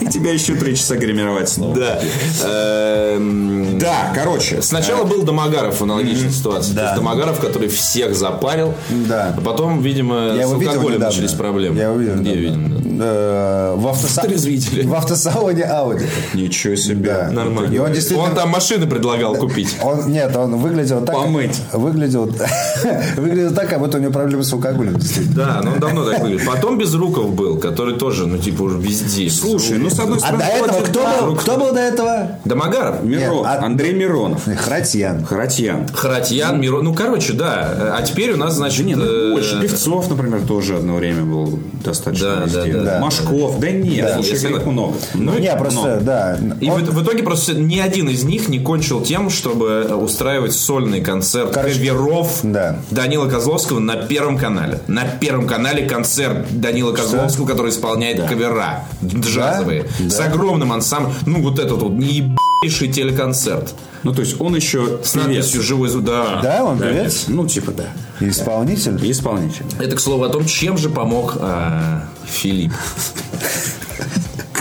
[0.00, 1.76] И тебя еще три часа гримировать снова.
[1.76, 2.00] Да.
[2.44, 4.62] Эм, Да, короче.
[4.62, 6.74] Сначала был Домогаров аналогичный аналогичная ситуация.
[6.74, 8.74] То есть Домогаров, который всех запарил,
[9.08, 9.34] Да.
[9.36, 11.76] а потом, видимо, Я с алкоголем начались проблемы.
[11.78, 12.14] Я его видел.
[12.16, 12.56] Где видел?
[13.00, 14.86] Э, В, автоса- Трезвителе.
[14.86, 16.06] в автосалоне Audi.
[16.34, 17.26] Ничего себе.
[17.26, 17.30] Да.
[17.30, 17.74] Нормально.
[17.74, 18.28] И он действительно...
[18.28, 19.76] Он там машины предлагал купить.
[19.82, 21.14] Он, нет, он выглядел так...
[21.16, 21.58] Помыть.
[21.72, 22.24] Выглядел,
[23.16, 24.98] выглядел так, как будто у него проблемы с алкоголем.
[25.34, 26.46] Да, но он давно так выглядит.
[26.46, 29.28] Потом Безруков был, который тоже, ну, типа, уже везде.
[29.30, 30.44] Слушай, ну с одной А стороны...
[30.44, 31.36] до этого кто да, был?
[31.36, 32.38] Кто был до этого?
[32.44, 33.02] Домогаров?
[33.02, 34.42] Миро- Нет, а- Андрей Миронов.
[34.58, 35.24] Хратьян.
[35.24, 35.86] Харатьян.
[36.02, 36.82] Харатьян, Миро...
[36.82, 37.94] Ну, короче, да.
[37.96, 38.80] А теперь у нас, значит...
[38.80, 39.60] Да нет, ну, э, больше.
[39.60, 42.72] Певцов, например, тоже одно время был достаточно Да, да, везде.
[42.72, 42.98] да, да.
[42.98, 43.60] Машков.
[43.60, 44.96] Да нет, Да, слушай, если- их много.
[45.14, 46.00] Ну, Не, просто, много.
[46.00, 46.38] да.
[46.60, 49.94] И Он- в, в итоге просто ни один из них не кончил тем, чтобы э,
[49.94, 52.78] устраивать сольный концерт Короче, каверов да.
[52.90, 54.80] Данила Козловского на Первом канале.
[54.88, 59.86] На Первом канале концерт Данила Козловского, который исполняет кавера джазовые.
[60.08, 61.14] С огромным ансамблем.
[61.26, 63.72] Ну, вот этот вот неебейший телеконцерт.
[64.02, 66.04] Ну, то есть он еще С надписью «Живой звук».
[66.04, 66.40] Да.
[66.42, 67.24] Да, он певец?
[67.28, 67.86] Ну, типа да.
[68.20, 69.04] Исполнитель?
[69.04, 69.64] И исполнитель.
[69.78, 72.72] Это, к слову, о том, чем же помог а, Филипп.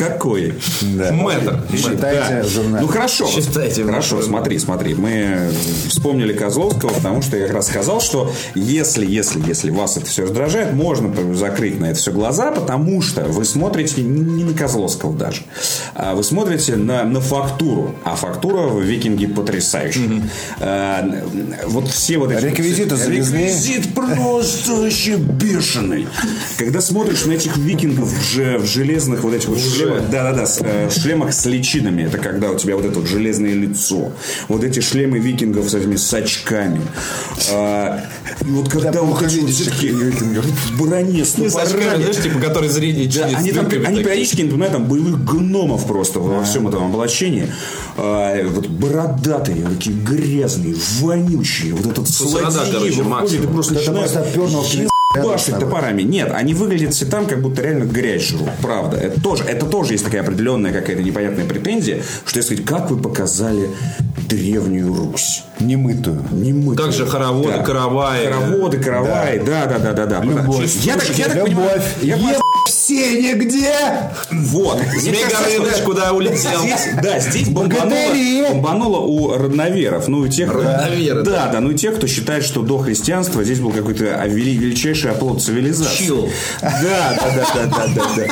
[0.02, 0.56] Какой?
[0.82, 1.12] Да.
[1.12, 1.62] Мэтр.
[1.76, 2.82] Считайте журнал.
[2.82, 3.28] Ну хорошо.
[3.28, 4.96] Считайте, Хорошо, смотри, смотри.
[4.96, 5.52] Мы
[5.90, 10.24] вспомнили Козловского, потому что я как раз сказал, что если, если, если вас это все
[10.24, 15.44] раздражает, можно закрыть на это все глаза, потому что вы смотрите не на Козловского даже,
[15.94, 17.94] а вы смотрите на, на фактуру.
[18.04, 20.24] А фактура в «Викинге» потрясающая.
[20.60, 21.06] А,
[21.68, 22.44] Вот все вот эти...
[22.46, 23.44] Реквизиты завезли.
[23.46, 26.08] Реквизит просто вообще бешеный.
[26.58, 30.90] Когда смотришь на этих викингов в, же- в железных вот этих вот шлемах, да-да-да, э,
[30.90, 34.12] шлемах с личинами, это когда у тебя вот это вот железное лицо,
[34.48, 36.82] вот эти шлемы викингов с этими с очками.
[37.52, 38.02] А,
[38.42, 43.52] и вот когда он ходил в броне с Ну, знаешь, типа, который зрение да, они,
[43.52, 47.48] там, они периодически напоминают там боевых гномов просто во всем этом облачении.
[47.98, 51.74] А, вот бородатые, такие грязные, вонючие.
[51.74, 52.08] Вот этот
[52.88, 53.54] и максимум.
[53.54, 54.12] просто Это начинает
[55.16, 56.02] ебашить топорами.
[56.02, 58.50] Нет, они выглядят все там, как будто реально грязь жрут.
[58.62, 58.98] Правда.
[58.98, 62.98] Это тоже, это тоже есть такая определенная какая-то непонятная претензия, что, я сказать, как вы
[62.98, 63.70] показали
[64.28, 65.44] древнюю Русь?
[65.60, 66.24] Немытую.
[66.32, 66.76] Не мы.
[66.76, 68.26] Также хороводы, караваи.
[68.26, 70.24] Хороводы, караваи, да, да, да, да, да.
[70.24, 70.76] Любовь.
[70.84, 72.32] Я так, я так понимаю, Любовь.
[72.32, 72.42] я
[72.82, 73.76] Все нигде!
[74.32, 74.80] вот.
[74.98, 76.62] Змей Горыныч куда улетел.
[77.04, 80.08] Да, здесь бомбануло, у родноверов.
[80.08, 83.60] Ну, и тех, Родноверы, да, да, ну и тех, кто считает, что до христианства здесь
[83.60, 86.06] был какой-то вели- величайший оплот цивилизации.
[86.06, 86.30] Чил.
[86.60, 88.28] Да, да, да, да, да, да, да.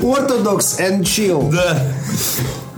[0.00, 1.50] Orthodox and chill.
[1.52, 1.82] Да.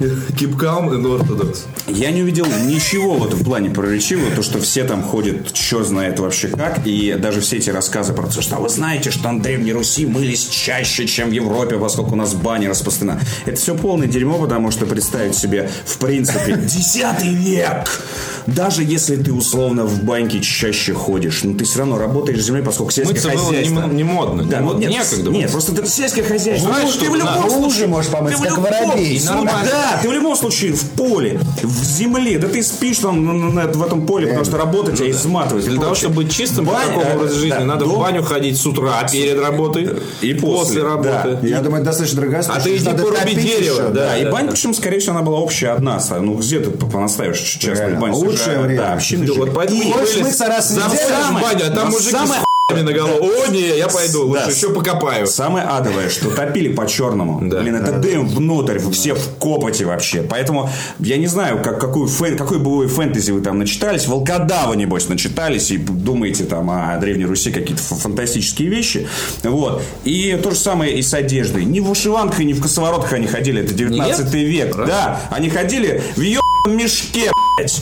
[0.01, 1.65] Keep calm and orthodox.
[1.87, 6.19] Я не увидел ничего вот в плане противоречивого, то, что все там ходят, черт знает
[6.21, 9.43] вообще как, и даже все эти рассказы про то, что «А вы знаете, что на
[9.43, 13.21] Древней Руси мылись чаще, чем в Европе, поскольку у нас баня распространена.
[13.45, 18.01] Это все полное дерьмо, потому что представить себе, в принципе, десятый век,
[18.47, 22.63] даже если ты условно в баньке чаще ходишь, ну ты все равно работаешь с землей,
[22.63, 23.87] поскольку сельское Мыться было хозяйство.
[23.87, 24.45] не, не модно.
[24.45, 24.81] Да, не, модно.
[24.81, 25.31] нет, некогда.
[25.31, 26.73] нет, просто ты сельское хозяйство.
[26.73, 27.51] Знаешь, Ну, ты что в любом надо?
[27.51, 29.17] случае, можешь помыть, ты как воробей.
[29.19, 29.71] И Нормально.
[29.91, 33.51] Да, ты в любом случае в поле, в земле, да ты спишь там на- на-
[33.67, 35.67] на- в этом поле, потому что работа тебя изматывает.
[35.67, 37.95] и Для того, чтобы быть чистым по Баня, такому э, образу жизни, да, надо дом-
[37.97, 41.39] в баню ходить с утра перед работой И после, работы.
[41.43, 41.47] да.
[41.49, 44.07] Я думаю, это достаточно дорогая А ты иди поруби дерево, да.
[44.11, 46.01] Да, и баня, причем, скорее всего, она была общая одна.
[46.21, 48.01] Ну, где ты понаставишь Реально.
[48.01, 48.15] баню?
[48.15, 48.81] Лучшее время.
[48.83, 49.83] Да, общины Да, вот поэтому
[50.23, 51.43] мыться раз в неделю?
[51.43, 53.25] баню, а там мужики самое- хуями на голову.
[53.25, 54.51] О, не, я пойду, лучше Да.
[54.53, 55.27] еще покопаю.
[55.27, 57.41] Самое адовое, что топили по-черному.
[57.43, 57.61] Да.
[57.61, 60.23] Блин, это дым внутрь, все в копоте вообще.
[60.23, 64.07] Поэтому я не знаю, как, какую фэн, какой былой фэнтези вы там начитались.
[64.07, 69.09] Волкодава, небось, начитались и думаете там о Древней Руси какие-то фантастические вещи.
[69.43, 69.83] Вот.
[70.05, 71.65] И то же самое и с одеждой.
[71.65, 73.63] Ни в вышиванках, ни в косоворотках они ходили.
[73.63, 74.77] Это 19 век.
[74.77, 76.41] Да, они ходили в ебаном
[76.79, 77.81] мешке, блядь.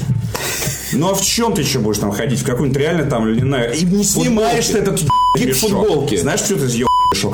[0.92, 2.40] Ну а в чем ты еще будешь там ходить?
[2.40, 3.74] В какую-нибудь реально там льняную...
[3.74, 6.16] И не снимаешь ты этот ебаный футболки?
[6.16, 6.88] Знаешь, что ты ебаный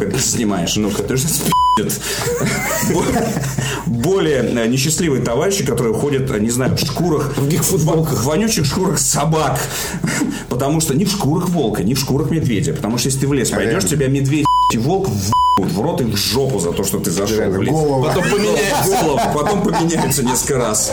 [0.09, 0.77] это снимаешь?
[0.77, 1.90] Ну-ка, ты же спи***т.
[3.87, 7.37] Более э, несчастливые товарищи, которые ходят, не знаю, в шкурах...
[7.37, 8.23] В гик-футболках.
[8.23, 9.61] В вонючих шкурах собак.
[10.49, 12.73] Потому что не в шкурах волка, не в шкурах медведя.
[12.73, 16.05] Потому что если ты в лес пойдешь, тебя медведь и волк в в рот и
[16.05, 17.71] в жопу за то, что ты зашел в лес.
[17.71, 18.05] Голову.
[18.05, 18.99] Потом поменяется.
[19.03, 20.93] Голову, потом поменяются несколько раз.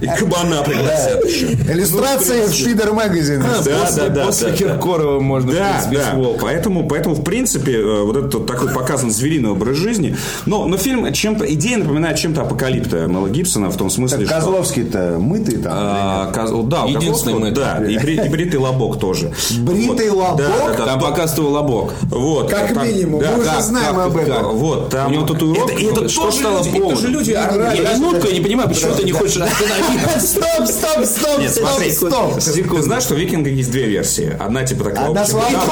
[0.00, 1.52] И кабана пригласят еще.
[1.52, 3.42] Иллюстрации в Шпидер магазин.
[3.42, 4.56] Да, После, да, да, после да.
[4.56, 6.16] Киркорова можно, Да, да.
[6.40, 10.16] Поэтому, поэтому, в принципе, э, вот этот такой показан звериный образ жизни.
[10.46, 14.34] Но, но фильм чем-то, идея напоминает чем-то апокалипта Мела Гибсона в том смысле, что...
[14.34, 15.72] Козловский-то мытый там.
[15.76, 16.32] А,
[16.64, 19.32] да, Единственный Козловского, мы- Да, и, бри- и бритый лобок тоже.
[19.60, 20.38] Бритый лобок?
[20.38, 20.84] Да, да, да.
[20.86, 21.92] Там показывал лобок.
[22.22, 22.50] Вот.
[22.50, 23.20] Как Там- минимум.
[23.20, 24.36] да, Мы уже как- знаем как- об этом.
[24.36, 25.08] как- Вот, там...
[25.08, 25.72] У него татуировка.
[25.72, 27.82] Это, это Что тоже стало люди, это же люди орали.
[27.82, 30.20] Я минутку, я не понимаю, почему ты не хочешь остановиться.
[30.26, 32.34] Стоп, стоп, стоп, Нет, стоп, смотри, стоп.
[32.76, 34.36] Ты знаешь, что у викинга есть две версии.
[34.38, 35.08] Одна типа такая...
[35.08, 35.46] Одна своя.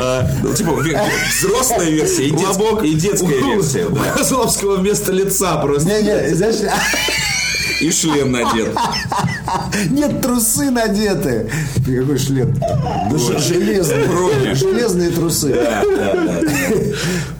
[0.00, 3.86] А, Типа взрослая версия и и детская версия.
[3.86, 4.12] У да.
[4.16, 5.88] Козловского вместо лица просто.
[5.88, 6.56] Не-не, знаешь,
[7.80, 8.70] И шлем надет.
[9.90, 11.50] нет, трусы надеты.
[11.86, 12.54] Какой шлем?
[13.10, 14.54] Да ж- железные.
[14.54, 15.56] Железные трусы.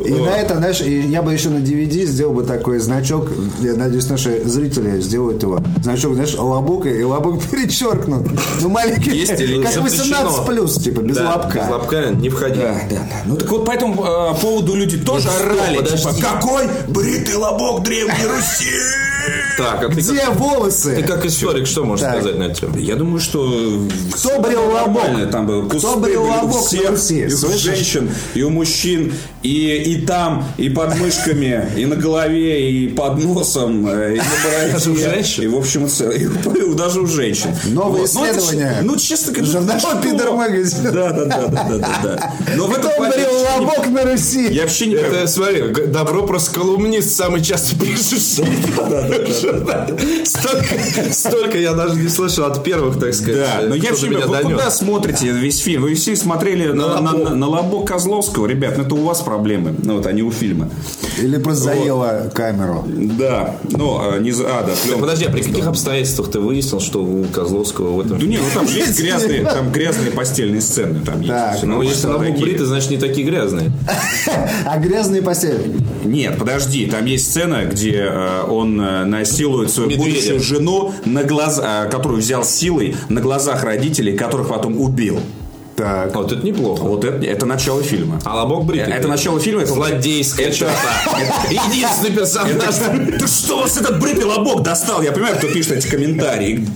[0.04, 3.28] И на этом, знаешь, я бы еще на DVD сделал бы такой значок.
[3.60, 5.60] Я надеюсь, наши зрители сделают его.
[5.82, 8.26] Значок, знаешь, лобок и лобок перечеркнут.
[8.60, 9.10] Ну, маленький.
[9.10, 10.24] Есть или Как запрещено?
[10.30, 11.58] 18 плюс, типа, без лобка.
[11.58, 12.60] Без лобка не входи.
[12.60, 13.16] Да, да, да.
[13.26, 15.84] Ну так вот по этому э, поводу люди тоже стоп, орали.
[15.84, 18.70] Типа, какой бритый лобок Древней Руси?
[19.58, 20.94] Так, а ты Где как, волосы?
[20.96, 22.14] ты как историк что можешь Так.
[22.20, 22.78] сказать на эту тему?
[22.78, 25.30] Я думаю, что Кто брил лобок?
[25.30, 25.68] там было.
[25.68, 27.20] Кто у лобок на всех, Руси?
[27.22, 32.70] и у женщин, и у мужчин, и, и там, и под мышками, и на голове,
[32.70, 34.72] и под носом, э, и на бороде.
[34.72, 35.42] Даже у женщин?
[35.44, 37.50] И в общем и целом, даже у женщин.
[37.66, 38.00] Новые.
[38.00, 38.78] Ну, исследования.
[38.82, 40.02] Ну, честно говоря, Журнал?
[40.02, 40.84] Пидор Магазин.
[40.84, 42.32] Да, да, да, да, да, да.
[42.56, 44.48] Но в этом не- лобок на Руси?
[44.52, 48.44] я вообще не Это, смотри, добро просто колумнист самый часто пишущий.
[50.24, 53.36] Столько, столько я даже не слышал от первых, так сказать.
[53.36, 54.52] Да, но я вообще меня вы донес.
[54.52, 55.82] куда смотрите весь фильм?
[55.82, 57.34] Вы все смотрели на, на, лобок.
[57.34, 60.70] на лобок Козловского, ребят, ну это у вас проблемы, ну вот они у фильма.
[61.18, 62.84] Или просто заела камеру.
[62.86, 64.44] Да, ну, а, не за...
[64.46, 65.00] А, да, пленка.
[65.00, 68.44] подожди, а при каких обстоятельствах ты выяснил, что у Козловского в этом Да не, ну
[68.54, 71.28] там же есть грязные, там грязные постельные сцены, там есть.
[71.28, 73.72] Так, Всё Ну, нормально, если на бритый, значит, не такие грязные.
[74.64, 75.76] А грязные постели?
[76.04, 81.77] Нет, подожди, там есть сцена, где э, он э, насилует свою будущую жену, на глаза,
[81.86, 85.20] которую взял силой, на глазах родителей, которых потом убил.
[85.78, 86.12] Так.
[86.12, 86.82] Вот это неплохо.
[86.82, 88.20] Вот это, это начало фильма.
[88.24, 88.92] А лобок бритый.
[88.92, 90.72] Это начало фильма, это Злодейская черта.
[91.50, 92.74] Единственный персонаж.
[93.20, 95.02] Да что вас этот бритый лобок достал?
[95.02, 96.66] Я понимаю, кто пишет эти комментарии.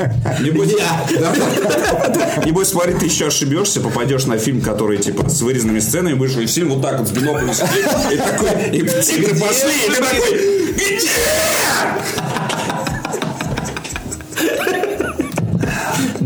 [2.46, 6.46] Небось, смотри, ты еще ошибешься, попадешь на фильм, который, типа, с вырезанными сценами, будешь и
[6.46, 10.72] фильм вот так вот с биноклем сидеть, и такой, и тигры пошли, и ты такой,
[10.74, 10.98] где?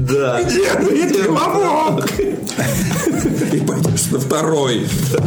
[0.07, 0.41] Да.
[0.81, 2.11] Бритый лобок!
[2.19, 4.87] И пойдешь на второй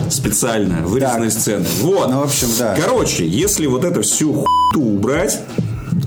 [0.09, 1.65] специально вырезанной сцены.
[1.81, 2.09] Вот.
[2.09, 2.75] Ну, в общем, да.
[2.79, 5.41] Короче, если вот эту всю хуйню убрать,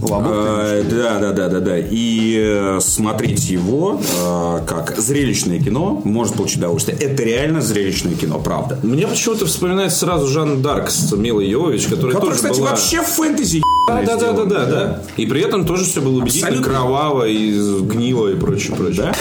[0.03, 1.79] Лобок, Э, Да, да, да, да, да.
[1.79, 6.97] И э, смотреть его э, как зрелищное кино может получить удовольствие.
[6.99, 8.79] Это реально зрелищное кино, правда.
[8.83, 12.71] Мне почему-то вспоминается сразу Жан Дарк с Милой Йовович, которая Который, тоже кстати, была...
[12.71, 15.03] вообще фэнтези Да, да, да, да, да, да.
[15.17, 16.73] И при этом тоже все было убедительно, Абсолютно.
[16.73, 19.13] кроваво и гнило и прочее, прочее.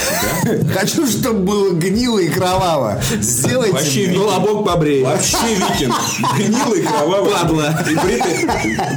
[0.45, 0.51] Да?
[0.79, 3.01] Хочу, чтобы было гнило и кроваво.
[3.19, 4.11] Сделайте Вообще.
[4.13, 5.03] Ну, лобок побрей.
[5.03, 5.95] Вообще викинг.
[6.37, 7.31] Гнилый, кровавый.
[7.31, 7.85] Падла.
[7.89, 8.47] И бритый,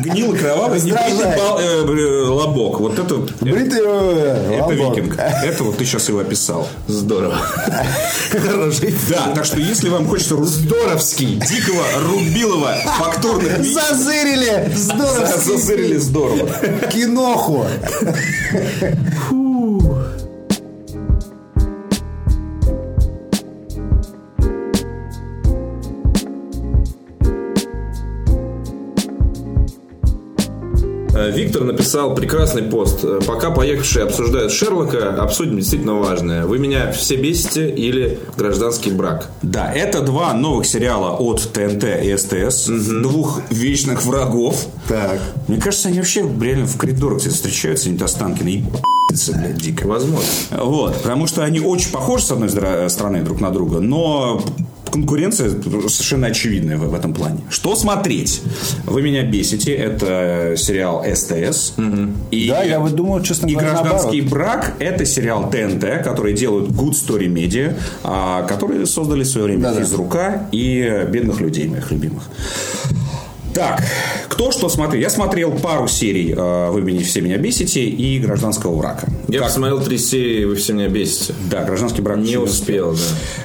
[0.02, 1.40] гнилый, кровавый, не бритый Раздражает.
[1.74, 2.80] Э, лобок.
[2.80, 5.18] Вот это, Бритый это викинг.
[5.18, 6.68] Это вот ты сейчас его описал.
[6.86, 7.36] Здорово.
[8.30, 8.94] Хороший.
[9.08, 11.36] Да, так что если вам хочется Здоровский.
[11.36, 14.72] дикого, рубилого, фактурных Зазырили!
[14.74, 15.26] Здорово!
[15.26, 16.48] Зазырили здорово.
[16.92, 17.66] Киноху!
[31.54, 33.04] Виктор написал прекрасный пост.
[33.04, 36.46] Э, Пока поехавшие обсуждают Шерлока, обсудим действительно важное.
[36.46, 39.30] Вы меня все бесите или гражданский брак?
[39.42, 42.66] Да, это два новых сериала от ТНТ и СТС.
[42.66, 44.66] Двух вечных врагов.
[44.88, 45.20] Так.
[45.46, 49.86] Мне кажется, они вообще реально в коридорах все встречаются, они Останкины, и п***цы, блядь, дико.
[49.86, 50.26] Возможно.
[50.50, 54.42] Вот, потому что они очень похожи, с одной стороны, друг на друга, но
[54.94, 57.40] конкуренция совершенно очевидная в, в этом плане.
[57.50, 58.42] Что смотреть?
[58.84, 59.74] Вы меня бесите.
[59.74, 61.72] Это сериал СТС.
[62.30, 64.30] И, Да, я вот думал, честно И говоря, «Гражданский наоборот.
[64.30, 69.62] брак»– это сериал ТНТ, который делают Good Story Media, а, которые создали в свое время
[69.64, 69.80] Да-да.
[69.80, 72.22] «Физрука» и «Бедных людей», моих любимых.
[73.54, 73.80] Так,
[74.28, 75.00] кто что смотрел?
[75.00, 79.06] Я смотрел пару серий э, «Вы меня все меня бесите» и «Гражданского брака».
[79.28, 81.34] Я Как- посмотрел три серии, вы все меня бесите.
[81.50, 82.96] Да, «Гражданский брак» Не еще успел,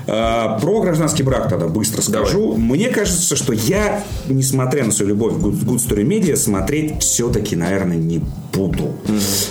[0.08, 2.56] А, Про «Гражданский брак» тогда быстро скажу.
[2.56, 7.56] Мне кажется, что я, несмотря на свою любовь к Good, Good Story Media, смотреть все-таки,
[7.56, 8.96] наверное, не буду.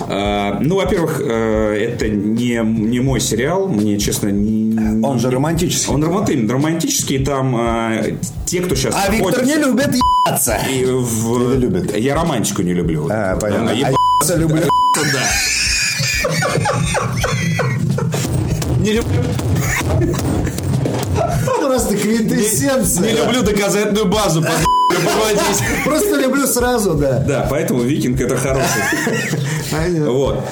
[0.00, 3.68] А, ну, во-первых, э, это не, не мой сериал.
[3.68, 5.94] Мне, честно, не- Он же романтический.
[5.94, 9.90] Он романтический, романтический там э, те, кто сейчас А Виктор не любит
[10.26, 10.58] ебаться.
[10.70, 11.96] и в- Или любит?
[11.96, 13.08] Я романтику не люблю.
[13.10, 13.70] А, понятно.
[13.70, 14.62] А ебаться, люблю.
[15.12, 15.22] да.
[18.80, 19.22] Не люблю.
[21.60, 23.12] Просто Не квинтэссенция.
[23.24, 24.44] люблю доказательную базу.
[25.84, 27.18] Просто люблю сразу, да.
[27.20, 30.02] Да, поэтому викинг это хороший.
[30.06, 30.44] Вот.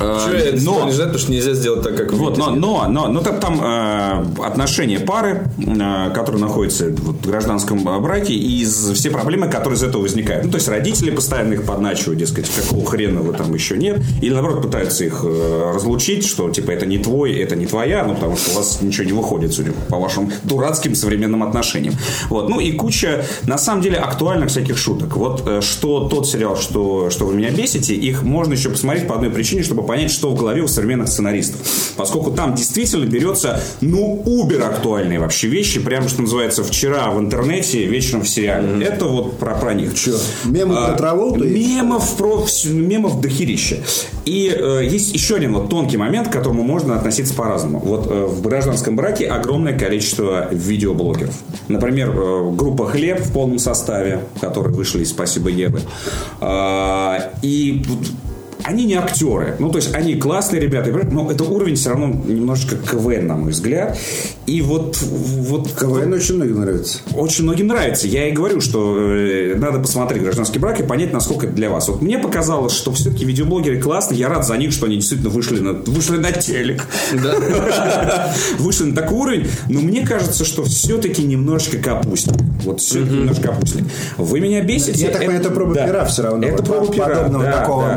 [0.00, 3.20] Это Но- не знаю, потому что нельзя сделать так, как Вот, но, но, но, но
[3.20, 8.90] там, там э, отношения пары, э, которые находятся вот, в гражданском э, браке, и из,
[8.92, 10.44] все проблемы, которые из этого возникают.
[10.44, 14.00] Ну, то есть родители постоянно их подначивают, дескать, какого хрена вы там еще нет.
[14.22, 18.14] Или наоборот пытаются их э, разлучить, что типа это не твой, это не твоя, ну
[18.14, 21.94] потому что у вас ничего не выходит, судя по вашим дурацким современным отношениям.
[22.28, 22.48] Вот.
[22.48, 25.16] Ну и куча, на самом деле, актуальных всяких шуток.
[25.16, 29.14] Вот э, что тот сериал, что, что вы меня бесите, их можно еще посмотреть по
[29.14, 31.60] одной причине, чтобы понять, что в голове у современных сценаристов.
[31.96, 37.86] Поскольку там действительно берется, ну, убер актуальные вообще вещи, прямо что называется, вчера в интернете,
[37.86, 38.84] вечером в сериале.
[38.84, 39.94] Это вот про, про них.
[39.94, 40.12] Че?
[40.44, 41.42] Мемы про Траволту?
[41.42, 43.78] Мемов про мемов дохерища.
[44.26, 47.78] И э, есть еще один вот тонкий момент, к которому можно относиться по-разному.
[47.78, 51.34] Вот э, в гражданском браке огромное количество видеоблогеров.
[51.68, 55.80] Например, э, группа «Хлеб» в полном составе, которые вышли из «Спасибо, Евы».
[56.40, 57.82] А, и
[58.64, 59.56] они не актеры.
[59.58, 63.52] Ну, то есть, они классные ребята, но это уровень все равно немножечко КВН, на мой
[63.52, 63.98] взгляд.
[64.46, 67.00] И вот, вот КВН очень многим нравится.
[67.14, 68.06] очень многим нравится.
[68.06, 71.88] Я и говорю, что э, надо посмотреть «Гражданский брак» и понять, насколько это для вас.
[71.88, 74.20] Вот мне показалось, что все-таки видеоблогеры классные.
[74.20, 76.86] Я рад за них, что они действительно вышли на, вышли на телек.
[78.58, 79.48] Вышли на такой уровень.
[79.68, 82.36] Но мне кажется, что все-таки немножечко капустник.
[82.64, 83.84] Вот все-таки немножко капустник.
[84.16, 85.04] Вы меня бесите.
[85.04, 86.46] Я так понимаю, это проба пера все равно.
[86.46, 87.96] Это проба пера, Подобного да, такого да,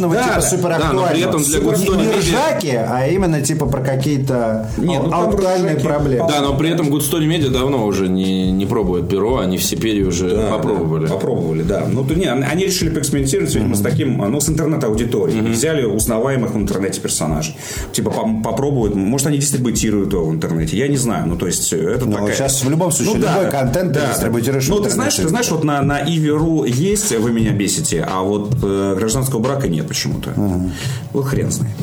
[0.00, 0.06] да.
[0.08, 0.40] молодежного, Да, типа да.
[0.42, 1.02] суперактуального.
[1.02, 4.70] Да, но при этом для Не- Гудстона Не Медиа- ржаки, а именно типа про какие-то
[4.78, 6.28] Нет, ну, актуальные ржаки проблемы.
[6.28, 10.06] Да, но при этом Гудстони Медиа давно уже не, не пробует перо, они все перья
[10.06, 11.06] уже Да, попробовали.
[11.06, 11.84] да, попробовали, да.
[11.90, 15.40] Ну, то, не, они решили поэкспериментировать, видимо, с таким, ну, с интернет-аудиторией.
[15.50, 17.56] Взяли узнаваемых в интернете персонажей.
[17.92, 18.10] Типа,
[18.44, 20.76] попробуют, может, они дистрибутируют его в интернете.
[20.76, 21.26] Я не знаю.
[21.26, 22.34] Ну, то есть, это Ну, такая...
[22.34, 25.14] сейчас в любом случае Ну, да, любой контент ты да, дистрибутируешь Ну, в ты знаешь,
[25.14, 29.68] ты знаешь, вот на, на Иви.ру есть «Вы меня бесите», а вот э, гражданского брака
[29.68, 30.32] нет почему-то.
[31.12, 31.74] Вот хрен знает.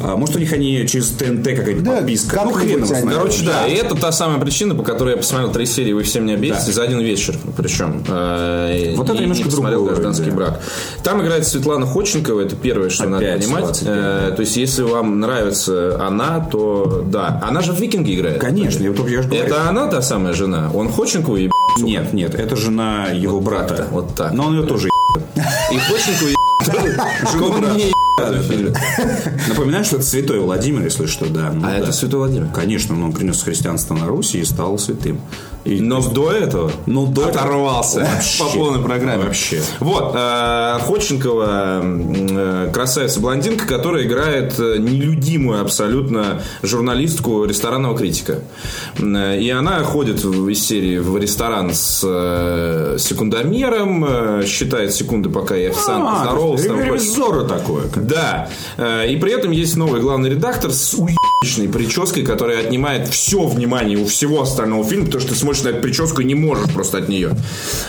[0.00, 2.40] А, может, у них они через ТНТ какая-нибудь Да, подписка.
[2.44, 3.10] Ну, как-нибудь хрен его.
[3.18, 6.20] Короче, да, и это та самая причина, по которой я посмотрел три серии «Вы все
[6.20, 7.36] меня бесите» за один вечер.
[7.56, 8.02] Причем.
[8.08, 10.36] э, Вот это и немножко не посмотрел другой «Гражданский да.
[10.36, 10.60] брак».
[11.04, 13.64] Там играет Светлана Ходченкова, это первое, что надо Опять понимать.
[13.64, 17.40] 25, Э, То есть, если вам нравится она, то да.
[17.46, 18.40] Она же в «Викинге» играет.
[18.40, 19.44] Конечно, я, я же говорю.
[19.44, 20.70] Это она та самая жена?
[20.72, 23.74] Он Ходченкову и Нет, нет, это жена его брата.
[23.74, 24.32] так-то, вот так.
[24.32, 24.88] Но он ее тоже
[25.72, 26.30] И Ходченкову
[27.76, 27.92] и
[28.26, 28.74] Жену брата.
[29.30, 31.50] мне Напоминаю, что это святой Владимир, если что, да.
[31.54, 31.78] Ну А да.
[31.78, 32.48] это Святой Владимир.
[32.54, 35.20] Конечно, но он принес христианство на Русь и стал святым.
[35.64, 38.42] И- Но до этого Ну, до оторвался Вообще.
[38.42, 39.24] по полной программе.
[39.24, 39.62] Вообще.
[39.80, 48.38] Вот, э, Ходченкова, э, красавица-блондинка, которая играет э, нелюдимую абсолютно журналистку ресторанного критика.
[48.98, 55.28] Э, И она ходит в- из серии в ресторан с э, секундомером, э, считает секунды,
[55.28, 57.84] пока и официант А, хочет- ревизора такое.
[58.10, 58.48] Да.
[58.76, 63.96] Э, И при этом есть новый главный редактор с уебищной прической, которая отнимает все внимание
[63.96, 66.98] у всего остального фильма, потому что ты смотришь на эту прическу и не можешь просто
[66.98, 67.30] от нее.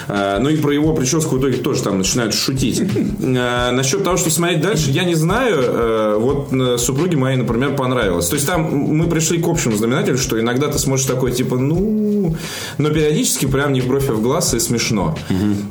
[0.08, 2.80] Э, Ну и про его прическу в итоге тоже там начинают шутить.
[2.80, 5.58] Э, Насчет того, что смотреть дальше, я не знаю.
[5.60, 8.30] Э, Вот э, супруге моей, например, понравилось.
[8.30, 12.38] То есть там мы пришли к общему знаменателю, что иногда ты смотришь такой, типа, ну...
[12.78, 15.18] Но периодически прям не в бровь, а в глаз и смешно.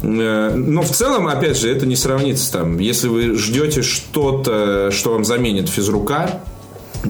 [0.03, 2.79] Э, Но в целом, опять же, это не сравнится там.
[2.79, 6.43] Если вы ждете что-то, что вам заменит физрука,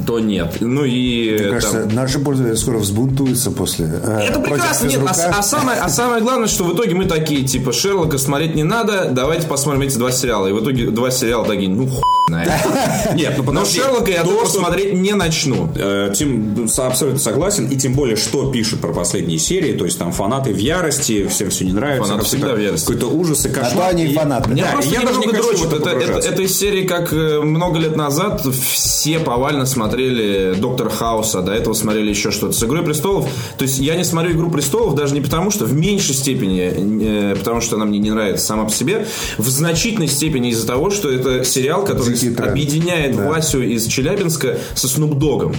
[0.06, 0.56] то нет.
[0.60, 3.86] Ну и Мне там- кажется, наши пользователи скоро взбунтуются после.
[3.86, 7.06] э, это против прекрасно, нет, а, а самое, а самое главное, что в итоге мы
[7.06, 10.46] такие, типа, Шерлока смотреть не надо, давайте посмотрим эти два сериала.
[10.46, 12.02] И в итоге два сериала такие, ну хуй.
[13.16, 13.64] Нет, ну Но.
[13.64, 15.68] Шерлока я То, тоже смотреть не начну.
[15.74, 17.66] Э, Тим абсолютно согласен.
[17.66, 19.72] И тем более, что пишут про последние серии.
[19.76, 22.08] То есть там фанаты в ярости, всем все не нравится.
[22.10, 22.86] Фанаты всегда в ярости.
[22.86, 23.86] Какой-то ужас и А кошмар.
[23.86, 24.56] то они фанаты.
[24.72, 26.24] Просто я даже не немного дрочит.
[26.24, 31.52] это из серии, как э, много лет назад все повально смотрели Доктора Хауса, а до
[31.52, 32.52] этого смотрели еще что-то.
[32.52, 33.26] С Игрой престолов.
[33.58, 37.36] То есть я не смотрю Игру престолов даже не потому, что в меньшей степени, э,
[37.36, 39.06] потому что она мне не нравится сама по себе,
[39.38, 42.50] в значительной степени из-за того, что это сериал, который Дикий тренд.
[42.52, 45.54] объединяет Васю из Челябинска со Снупдогом.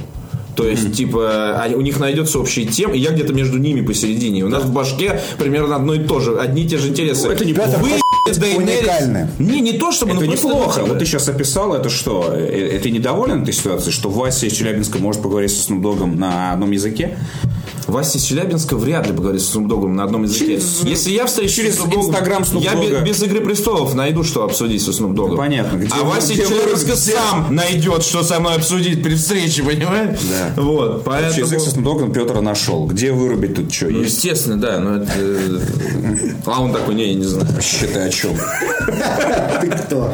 [0.56, 4.44] То есть, типа, они- у них найдется общие темы, и я где-то между ними посередине.
[4.44, 7.28] У нас в башке примерно одно и то же, одни и те же интересы.
[7.28, 7.90] Ну, это не Петр, Вы,
[8.28, 9.30] уникальны.
[9.40, 10.82] Не, не то, чтобы, Это ну, просто неплохо.
[10.86, 12.32] Вот ты сейчас описал это что?
[12.34, 16.54] Э, э, Ты недоволен этой ситуацией, что Вася из Челябинска может поговорить со Снупдогом на
[16.54, 17.18] одном языке?
[17.92, 20.46] Вася из Челябинска вряд ли поговорит с Dogg на одном языке.
[20.58, 22.90] Через- Если я встречусь через с Инстаграм я Dogg.
[22.90, 25.36] бе- без «Игры престолов» найду, что обсудить со Snoop Dogg.
[25.38, 25.78] понятно.
[25.78, 29.64] Где а вы- Вася из Челябинска где- сам найдет, что со мной обсудить при встрече,
[29.64, 30.20] понимаешь?
[30.56, 30.62] Да.
[30.62, 31.40] Вот, поэтому...
[31.40, 32.86] язык со Dogg'ом Петр нашел.
[32.88, 34.16] Где вырубить тут что Ну, есть?
[34.16, 35.12] естественно, да, но это...
[35.18, 35.60] э,
[36.46, 37.48] А он такой, не, я не знаю.
[37.62, 38.32] Считай о чем.
[39.62, 40.14] Ты кто?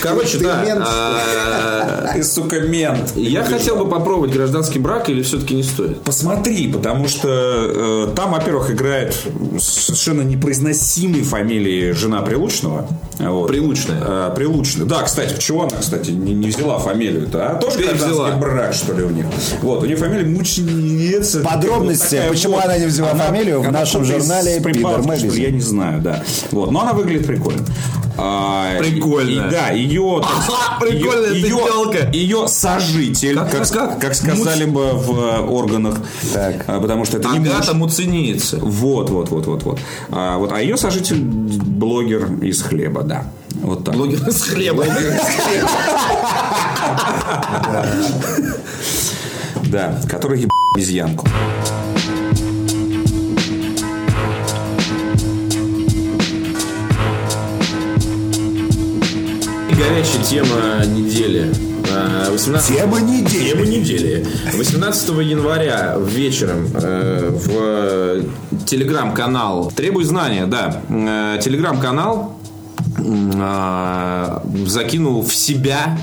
[0.00, 0.64] Короче, Ты да.
[0.86, 3.12] а, Ты, сука, мент.
[3.16, 6.00] Я хотел бы попробовать гражданский брак или все-таки не стоит?
[6.02, 9.14] Посмотри, потому что э, там, во-первых, играет
[9.58, 12.88] совершенно непроизносимой фамилии жена Прилучного.
[13.18, 13.48] Вот.
[13.48, 14.00] Прилучная.
[14.00, 14.86] Э, Прилучная.
[14.86, 17.50] Да, кстати, чего она, кстати, не, не взяла фамилию-то?
[17.50, 18.30] А тоже гражданский взяла.
[18.36, 19.26] брак, что ли, у них?
[19.62, 21.40] Вот, у нее фамилия Мученица.
[21.40, 22.64] Подробности, Вот почему вот.
[22.64, 25.40] она не взяла фамилию, в нашем журнале «Пидор что ли, Magazine».
[25.40, 26.22] Я не знаю, да.
[26.52, 27.64] Вот, но она выглядит прикольно.
[28.20, 29.46] А, Прикольно.
[29.46, 30.20] и- да, ее...
[30.22, 32.10] Ага, прикольная тёлка.
[32.12, 35.98] Ее сожитель, Как- как, как- как сказали бы в э, органах.
[36.34, 36.64] Так.
[36.66, 37.48] А, Потому что это не муж.
[37.50, 38.58] Агата Муценица.
[38.60, 39.78] Вот, вот, вот, вот, вот.
[40.10, 40.50] А, вот.
[40.52, 43.24] а ее сожитель блогер из хлеба, да.
[43.62, 43.94] Вот так.
[43.94, 44.84] Блогер с хлеба.
[49.70, 51.26] Да, который еб обезьянку.
[59.78, 61.52] Горячая тема недели.
[61.94, 62.76] А, 18...
[62.76, 63.50] Тема недели.
[63.50, 64.26] Тема недели.
[64.56, 68.22] 18 января вечером э, в э,
[68.66, 72.34] телеграм-канал «Требуй знания», да, э, телеграм-канал
[74.66, 75.96] закинул в себя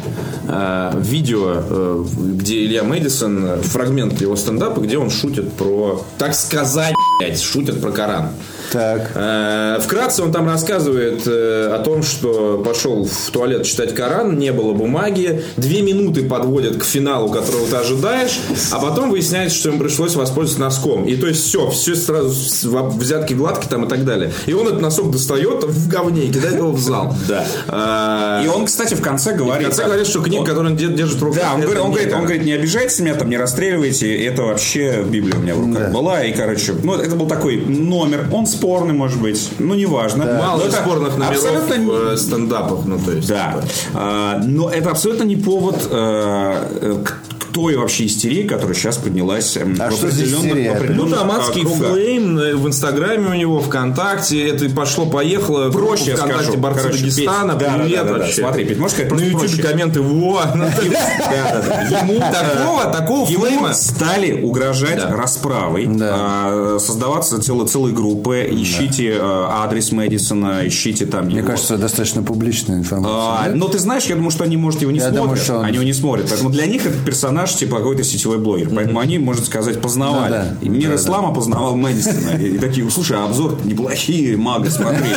[0.47, 6.33] э, видео, э, где Илья Мэдисон, э, фрагмент его стендапа, где он шутит про, так
[6.33, 6.95] сказать,
[7.41, 8.29] шутит про Коран.
[8.71, 9.11] Так.
[9.15, 14.51] Э, Вкратце он там рассказывает э, о том, что пошел в туалет читать Коран, не
[14.51, 18.39] было бумаги, две минуты подводят к финалу, которого ты ожидаешь,
[18.71, 21.05] а потом выясняется, что ему пришлось воспользоваться носком.
[21.05, 22.29] И то есть все, все сразу
[22.69, 24.31] в- взятки гладкие там и так далее.
[24.45, 27.15] И он этот носок достает в говне и кидает его в зал.
[27.27, 27.45] Да.
[27.67, 29.67] Э, И он, кстати, в конце в говорит...
[29.67, 31.93] конце говорит, что книга, которую он де- держит в руках, Да, он говорит, он, не
[31.93, 32.25] говорит, он Коран.
[32.25, 36.23] говорит, не обижайтесь меня, там, не расстреливайте, это вообще Библия у меня в руках была,
[36.23, 40.25] и, короче, ну, это был такой номер, он спорный, может быть, ну, неважно.
[40.25, 43.27] Мало Но же спорных номеров абсолютно э, стендапах, ну то есть.
[43.27, 43.67] Да, типа.
[43.93, 48.97] А, но это абсолютно не повод э, э, к к той вообще истерии, которая сейчас
[48.97, 50.93] поднялась эм, А в что за определенных- истерия?
[50.95, 51.91] Ну, там адский кругах.
[51.91, 54.47] флейм э, в Инстаграме у него, ВКонтакте.
[54.49, 55.71] Это пошло-поехало.
[55.71, 56.59] Проще я ВКонтакте скажу.
[56.59, 57.53] борцы Короче, Дагестана.
[57.53, 58.19] Петь, да, да, Привет да, да, да.
[58.19, 58.41] вообще.
[58.41, 59.61] Смотри, Петь, можешь сказать На YouTube проще?
[59.63, 60.01] комменты.
[60.01, 60.41] Во!
[60.55, 61.99] Да, да, да.
[62.01, 63.73] Ему Такого, такого флейма.
[63.73, 65.11] стали угрожать Да.
[65.15, 68.47] расправой, а, создаваться целые, группы.
[68.51, 73.51] Ищите э, адрес Мэдисона, ищите там Мне кажется, достаточно публичная информация.
[73.51, 75.21] А, но ты знаешь, я думаю, что они, может, его не Я смотрят.
[75.23, 76.27] думаю, что он- Они его не смотрят.
[76.29, 78.69] Поэтому для них этот персонаж типа какой-то сетевой блогер.
[78.75, 80.31] Поэтому они, можно сказать, познавали.
[80.31, 80.55] Да.
[80.61, 82.37] И Мир Да, ислама познавал Мэдисона.
[82.41, 85.09] И, такие, слушай, а обзор неплохие, мага, смотри.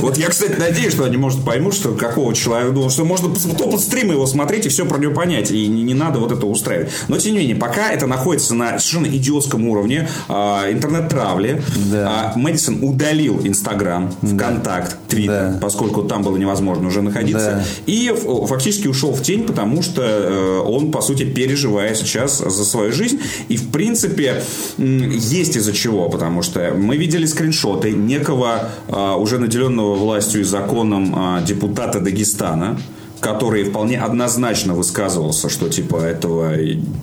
[0.00, 3.80] Вот я, кстати, надеюсь, что они, может, поймут, что какого человека, ну, что можно топот
[3.80, 5.50] стрима его смотреть и все про него понять.
[5.50, 6.90] И не, не надо вот это устраивать.
[7.08, 11.62] Но, тем не менее, пока это находится на совершенно идиотском уровне а, интернет-травли,
[11.92, 12.32] Да.
[12.34, 15.58] а, Мэдисон удалил Инстаграм, ВКонтакт, Твиттер, Да.
[15.60, 17.64] поскольку там было невозможно уже находиться.
[17.64, 17.64] Да.
[17.86, 18.12] И
[18.48, 21.24] фактически ушел в тень, потому что э, он, по сути,
[21.60, 23.20] переживает сейчас за свою жизнь.
[23.48, 24.42] И, в принципе,
[24.78, 26.08] есть из-за чего.
[26.08, 32.78] Потому что мы видели скриншоты некого а, уже наделенного властью и законом а, депутата Дагестана,
[33.20, 36.54] который вполне однозначно высказывался, что типа этого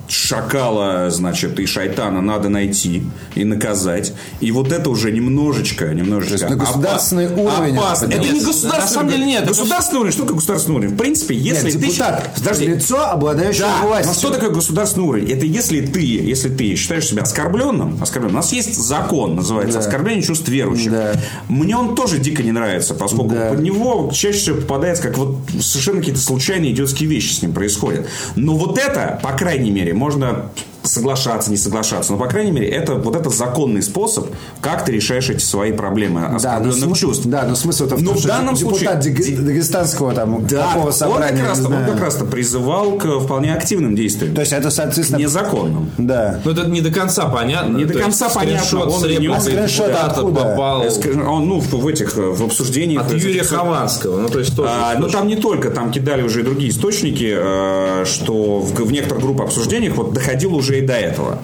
[0.07, 3.03] шакала, значит, и шайтана надо найти
[3.36, 4.13] и наказать.
[4.39, 8.05] И вот это уже немножечко, немножечко на государственный опа- уровень опасно.
[8.07, 10.13] это Это не государственный На самом деле нет, Государственный уровень.
[10.13, 10.93] Что такое государственный уровень?
[10.93, 11.88] В принципе, если Нет, ты...
[11.88, 12.32] депутат.
[12.36, 12.65] Подожди.
[12.68, 14.07] Лицо, обладающее Да, властью.
[14.13, 15.32] но что такое государственный уровень?
[15.32, 18.36] Это если ты, если ты считаешь себя оскорбленным, оскорбленным.
[18.38, 20.91] У нас есть закон, называется оскорбление чувств верующих.
[20.91, 21.13] Да.
[21.47, 23.49] Мне он тоже дико не нравится, поскольку Да.
[23.51, 28.07] под него чаще всего попадается, как вот совершенно какие-то случайные идиотские вещи с ним происходят.
[28.37, 30.49] Но вот это, по крайней мере, можно
[30.88, 34.27] соглашаться, не соглашаться, но, по крайней мере, это вот это законный способ,
[34.61, 36.35] как ты решаешь эти свои проблемы Да, но,
[36.69, 37.25] оскорбленных чувств.
[37.25, 40.67] да, но смысл-то в Но том, в что данном депутат случае- Даг- дагестанского там Да,
[40.67, 44.33] такого он собрания, как, раз, он как раз-то призывал к вполне активным действиям.
[44.33, 45.91] То есть это, соответственно, незаконным.
[45.97, 46.39] да.
[46.43, 47.77] Ну, это не до конца понятно.
[47.77, 49.35] Не до конца понятно, он с или не он.
[49.38, 50.41] репликой скриншот депутата откуда?
[50.43, 50.89] попал Э,
[51.27, 53.01] Он, ну, в, этих, э, в обсуждениях.
[53.03, 54.19] от этих- Юрия Хованского.
[54.21, 54.69] Ну, то есть тоже.
[54.73, 58.91] А, но там не только, там кидали уже и другие источники, э, что в, в
[58.91, 61.39] некоторых группах обсуждениях вот доходило уже и до этого.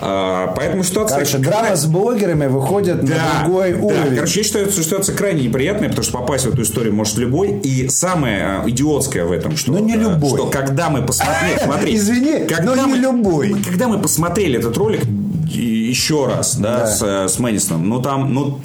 [0.00, 1.18] А, поэтому ситуация...
[1.18, 3.78] Короче, драма с блогерами выходит на другой да.
[3.80, 4.14] уровень.
[4.14, 7.58] Короче, я считаю, что ситуация крайне неприятная, потому что попасть в эту историю может любой.
[7.60, 10.30] И самое э, идиотское в этом, что, Ну, не э, любой.
[10.30, 11.58] что когда мы посмотрели...
[11.62, 13.54] Смотри, Извини, но не мы, любой.
[13.64, 15.02] Когда мы посмотрели этот ролик,
[15.48, 16.86] еще раз, да, Да.
[16.86, 17.88] с, э, с Мэдисоном.
[17.88, 18.60] Но там, ну,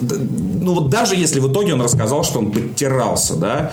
[0.00, 3.72] ну вот даже если в итоге он рассказал, что он подтирался, да,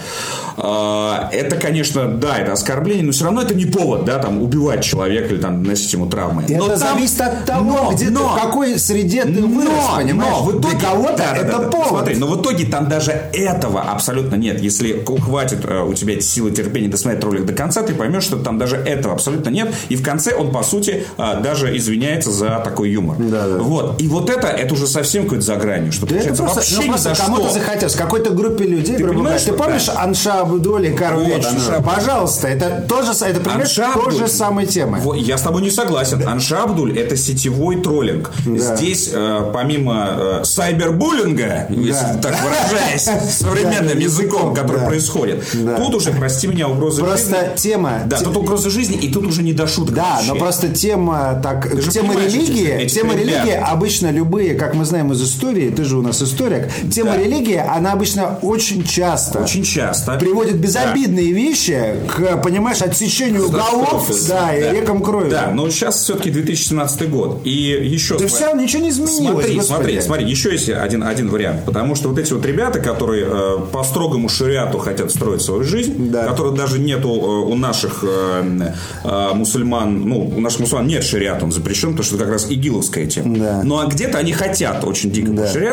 [0.58, 4.84] а, это, конечно, да, это оскорбление, но все равно это не повод, да, там, убивать
[4.84, 6.44] человека или там наносить ему травмы.
[6.44, 9.72] Это Но там- зависит от того, но- где но- ты, в какой среде ты вырос,
[9.92, 10.32] но, понимаешь?
[10.32, 11.70] но в итоге, Для кого-то да, это да, да.
[11.70, 11.88] повод.
[11.90, 14.62] Смотри, но в итоге там даже этого абсолютно нет.
[14.62, 18.58] Если хватит э, у тебя силы терпения досмотреть ролик до конца, ты поймешь, что там
[18.60, 19.74] даже этого абсолютно нет.
[19.90, 23.18] И в конце он, по сути, э, даже извиняется за такой юмор.
[23.18, 23.58] Да, да.
[23.58, 24.02] Вот.
[24.02, 25.92] И вот это, это уже совсем какой-то за гранью.
[25.94, 29.40] Что Да это просто, вообще ну, просто кому-то захотелось, какой-то группе людей, Ты грубо говоря.
[29.40, 30.02] Ты помнишь да.
[30.02, 31.46] Анша Абдули Кару Вот?
[31.46, 31.94] Анша Абдуль.
[31.96, 34.04] Пожалуйста, это тоже, это пример Аншабдуль.
[34.04, 35.00] той же самой темы.
[35.00, 36.28] Вот, я с тобой не согласен.
[36.28, 38.32] Аншабдуль это сетевой троллинг.
[38.46, 38.76] Да.
[38.76, 43.04] Здесь, э, помимо э, сайбербуллинга, если так выражаясь,
[43.38, 44.88] современным Да, языком, который да.
[44.88, 45.78] происходит, Да.
[45.78, 47.56] тут уже, прости меня, угрозы Просто жизни.
[47.58, 48.02] тема...
[48.06, 49.96] Да, тут угроза жизни, и тут уже не до шуток.
[49.96, 55.22] Да, но просто тема так, тема религии, тема религии обычно любые, как мы знаем из
[55.22, 57.18] истории, ты же у нас историк, тема Да.
[57.18, 60.14] религии, она обычно очень часто Очень часто.
[60.18, 64.28] приводит безобидные вещи к, понимаешь, отсечению голов, Катастрофы.
[64.30, 65.30] да, и рекам крови.
[65.30, 67.42] Да, но сейчас все-таки 2017 год.
[67.44, 68.18] И еще...
[68.18, 69.18] Да все, ничего не изменилось.
[69.46, 69.66] Смотри, господи.
[69.78, 71.66] смотри, смотри, еще есть один, один вариант.
[71.66, 76.10] Потому что вот эти вот ребята, которые э, по строгому шариату хотят строить свою жизнь,
[76.12, 76.24] Да.
[76.26, 78.72] которых даже нету э, у наших э,
[79.04, 82.48] э, мусульман, ну, у наших мусульман нет шариата, он запрещен, потому что это как раз
[82.50, 83.38] игиловская тема.
[83.38, 83.62] Да.
[83.64, 85.44] Ну, а где-то они хотят очень дико Да.
[85.44, 85.73] по шариату,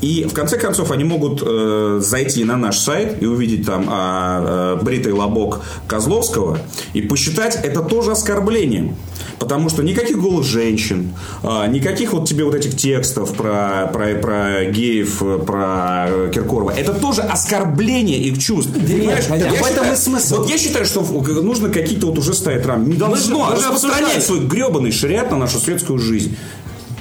[0.00, 4.76] и в конце концов они могут э, зайти на наш сайт и увидеть там а,
[4.78, 6.58] э, бритый лобок Козловского
[6.94, 8.96] и посчитать это тоже оскорблением.
[9.38, 11.12] Потому что никаких голых женщин,
[11.42, 16.70] а, никаких вот тебе вот этих текстов про, про, про геев, э, про э, Киркорова.
[16.70, 18.72] Это тоже оскорбление их чувств.
[18.72, 19.26] Понимаешь?
[19.26, 19.54] понятно.
[19.54, 20.38] Я В этом и смысл.
[20.38, 22.88] Вот я считаю, что нужно какие-то вот уже ставить рамки.
[22.90, 26.36] Не должно мы же распространять свой гребаный шариат на нашу светскую жизнь.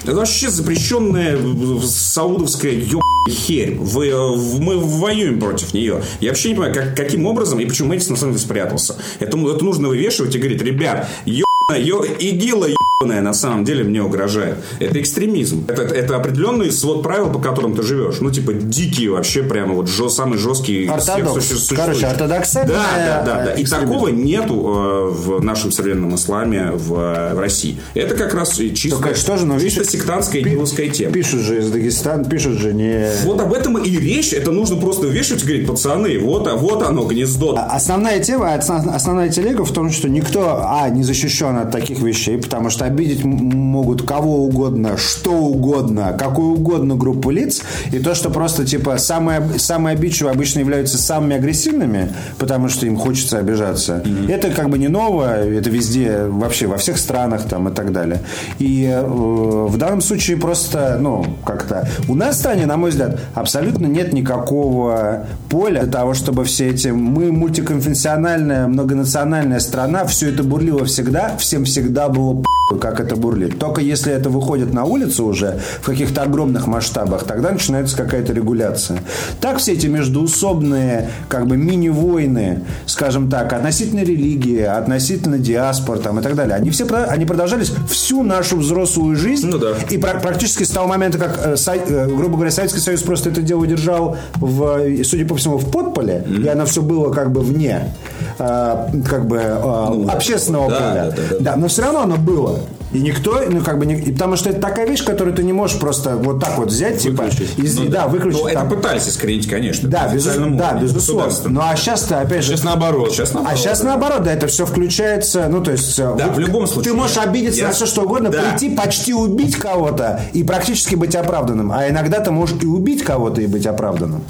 [0.05, 1.35] Это вообще запрещенная
[1.83, 3.73] саудовская ебаная херь.
[3.73, 6.03] Вы, э, мы воюем против нее.
[6.19, 8.97] Я вообще не понимаю, как, каким образом и почему Мэдисон на самом деле спрятался.
[9.19, 14.01] Это, это нужно вывешивать и говорить, ребят, ебаная, ё, игила ебаная на самом деле мне
[14.01, 14.55] угрожает.
[14.79, 15.65] Это экстремизм.
[15.67, 18.21] Это, это определенный свод правил, по которым ты живешь.
[18.21, 21.45] Ну, типа, дикие вообще, прямо вот жё, самый жесткий из всех Ортодокс.
[21.45, 23.45] суще- Короче, ортодоксальная, Да, да, да.
[23.47, 23.51] да.
[23.55, 27.77] И такого нету э, в нашем современном исламе в, в России.
[27.95, 31.11] Это как раз и чисто, Только что же, но чисто видишь, сектантская идиловская тема.
[31.11, 33.09] Пишут же из Дагестана, пишут же не...
[33.25, 34.31] Вот об этом и речь.
[34.31, 37.57] Это нужно просто вешать и говорить, пацаны, вот, а вот оно, гнездо.
[37.69, 42.37] Основная тема, основ- основная телега в том, что никто, а, не защищен от таких вещей,
[42.37, 47.61] потому что обидеть могут кого угодно, что угодно, какую угодно группу лиц,
[47.91, 52.97] и то, что просто, типа, самые, самые обидчивые обычно являются самыми агрессивными, потому что им
[52.97, 54.03] хочется обижаться.
[54.27, 58.21] Это как бы не новое, это везде, вообще, во всех странах там и так далее.
[58.59, 61.87] И э, в данном случае просто, ну, как-то...
[62.07, 66.69] У нас в стране, на мой взгляд, абсолютно нет никакого поля для того, чтобы все
[66.69, 66.89] эти...
[66.89, 72.43] Мы мультиконфессиональная, многонациональная страна, все это бурлило всегда, всем всегда было
[72.77, 73.59] как это бурлит.
[73.59, 78.99] Только если это выходит на улицу уже в каких-то огромных масштабах, тогда начинается какая-то регуляция.
[79.41, 86.21] Так все эти междуусобные, как бы мини-войны, скажем так, относительно религии, относительно диаспор там, и
[86.21, 89.47] так далее, они все они продолжались всю нашу взрослую жизнь.
[89.47, 89.73] Ну да.
[89.89, 93.41] И пра- практически с того момента, как, э, э, грубо говоря, Советский Союз просто это
[93.41, 97.93] дело держал, в, судя по всему, в подполе, и оно все было как бы вне
[98.37, 100.93] как бы э, общественного да, поля.
[101.15, 101.55] да, да, да.
[101.55, 102.59] но все равно оно было.
[102.93, 105.51] И никто, ну как бы, не, и потому что это такая вещь, которую ты не
[105.51, 107.23] можешь просто вот так вот взять, типа,
[107.57, 108.41] и, Ну да, выключить.
[108.41, 109.89] Ну, это пытались искоренить, конечно.
[109.89, 111.33] да, официальном да, безусловно.
[111.49, 113.11] Ну а сейчас-то, опять же, Сейчас наоборот.
[113.11, 113.85] Сейчас наоборот, а сейчас да.
[113.87, 115.97] наоборот, да, это все включается, ну, то есть...
[115.99, 116.91] э, Да, вот в любом случае.
[116.93, 118.39] Ты можешь обидеться Я- на все, что угодно, Да.
[118.41, 121.71] прийти, почти убить кого-то и практически быть оправданным.
[121.73, 124.23] А иногда ты можешь и убить кого-то и быть оправданным.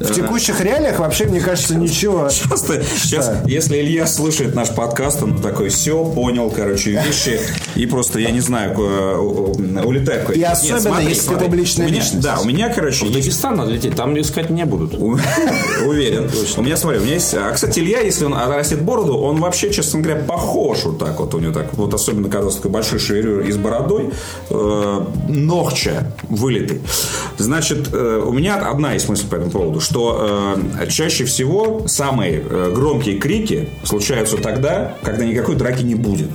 [0.00, 2.28] В текущих реалиях вообще, мне кажется, ничего...
[2.48, 7.38] Просто сейчас, если Илья слышит наш подкаст, он такой, все, понял, короче, вещи,
[7.74, 10.30] и просто, я не знаю, улетает.
[10.30, 12.20] И особенно, если ты публичная личность.
[12.20, 14.94] Да, у меня, короче, В Дагестан надо лететь, там искать не будут.
[15.86, 16.30] Уверен.
[16.56, 17.34] У меня, смотри, у меня есть...
[17.34, 21.34] А, кстати, Илья, если он растет бороду, он вообще, честно говоря, похож вот так вот
[21.34, 21.74] у него так.
[21.74, 24.10] Вот особенно, когда он такой большой шевелюр и с бородой.
[24.50, 26.80] Э, ногча вылитый.
[27.38, 32.40] Значит, э, у меня одна есть мысль по этому поводу, что э, чаще всего самые
[32.40, 36.28] э, громкие крики случаются тогда, когда никакой драки не будет.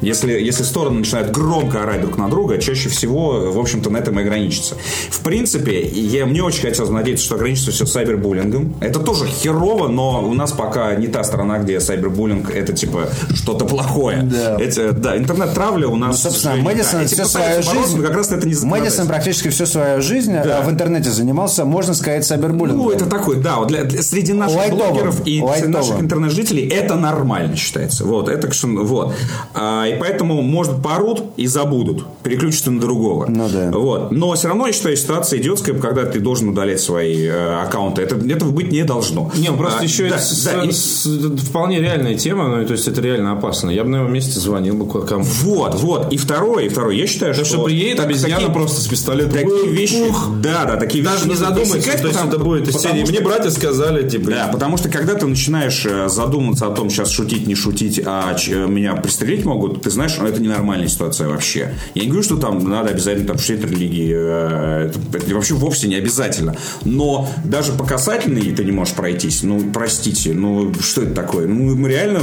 [0.00, 4.18] Если, если стороны начинают громко орать друг на друга, чаще всего, в общем-то, на этом
[4.18, 4.76] и ограничится.
[5.10, 8.74] В принципе, я, мне очень хотелось надеяться, что ограничится все сайбербуллингом.
[8.80, 13.64] Это тоже херово, но у нас пока не та страна, где сайбербуллинг это типа что-то
[13.64, 14.22] плохое.
[14.22, 14.58] Да.
[14.60, 16.22] Это, да, интернет-травля у нас...
[16.22, 17.04] Ну, собственно, Мэдисон да.
[17.04, 18.02] Эти всю пытаются свою жизнь...
[18.02, 20.58] как раз это не Мэдисон практически всю свою жизнь Да.
[20.58, 22.84] а, в интернете занимался, можно сказать, сайбербуллингом.
[22.86, 24.78] Ну, это такой, да, вот для, для- среди наших Лайтово.
[24.90, 25.70] блогеров и Лайтово.
[25.70, 28.04] наших интернет-жителей это нормально считается.
[28.04, 29.14] Вот, это вот.
[29.54, 33.26] А, и поэтому, может, поорут и забудут, переключатся на другого.
[33.28, 33.70] Ну да.
[33.70, 34.10] Вот.
[34.12, 38.02] Но все равно, я считаю, ситуация идиотская, когда ты должен удалять свои э, аккаунты.
[38.02, 39.30] Это, этого быть не должно.
[39.36, 42.48] Не, ну, просто А, еще да, это с- да, и- с- это вполне реальная тема,
[42.48, 43.70] ну, то есть это реально опасно.
[43.70, 46.12] Я бы на его месте звонил бы кому Вот, вот.
[46.12, 46.94] И второе, и второе.
[46.96, 47.56] Я считаю, Потому что...
[47.56, 49.32] что приедет так- обезьяна такие- просто с пистолетом.
[49.32, 50.28] Такие вещи, Ух.
[50.42, 52.94] да, да, такие Даже вещи не нужно задумайся, то есть потому- это будет из потому
[52.94, 53.04] серии.
[53.04, 54.30] что- Мне братья сказали, типа...
[54.30, 58.34] Да, потому что когда ты начинаешь э, задумываться о том, сейчас шутить, не шутить, а
[58.34, 61.74] ч- э, меня пристрелить могут, ты знаешь, ну, это ненормальная ситуация вообще.
[61.94, 64.12] Я не говорю, что там надо обязательно там шутить религии.
[64.14, 66.56] э, Это, это вообще вовсе не обязательно.
[66.84, 69.42] Но даже по касательной ты не можешь пройтись.
[69.42, 71.46] Ну, простите, ну что это такое?
[71.46, 72.20] Ну, мы реально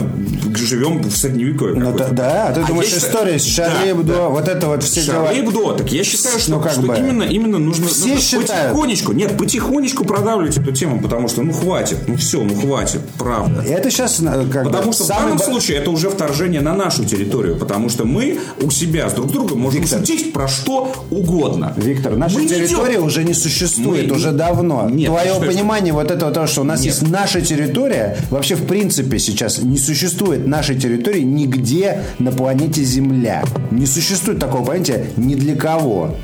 [0.55, 1.75] живем в средневековье.
[1.81, 4.29] Ну, да, да, ты А думаешь, история с Шарли Да, да.
[4.29, 5.25] вот это вот все дела.
[5.27, 6.95] Шарли Эбдо, так я считаю, что, Ну, как что бы.
[6.97, 8.47] именно, именно нужно, Все нужно считают.
[8.71, 13.61] потихонечку, нет, потихонечку продавливать эту тему, потому что, ну, хватит, ну, все, ну, хватит, правда.
[13.61, 14.21] Это сейчас
[14.51, 17.89] как Потому бы что в данном бо- случае это уже вторжение на нашу территорию, потому
[17.89, 19.99] что мы у себя с друг другом можем Виктор.
[19.99, 21.73] шутить про что угодно.
[21.77, 24.89] Виктор, наша Мы территория идем- уже не существует, Мы- уже давно.
[24.89, 26.87] Нет, Твое понимание вот этого того, что у нас Нет.
[26.93, 33.43] есть наша территория, вообще в принципе сейчас не существует нашей территории нигде на планете Земля.
[33.71, 36.15] Не существует такого понятия ни для кого.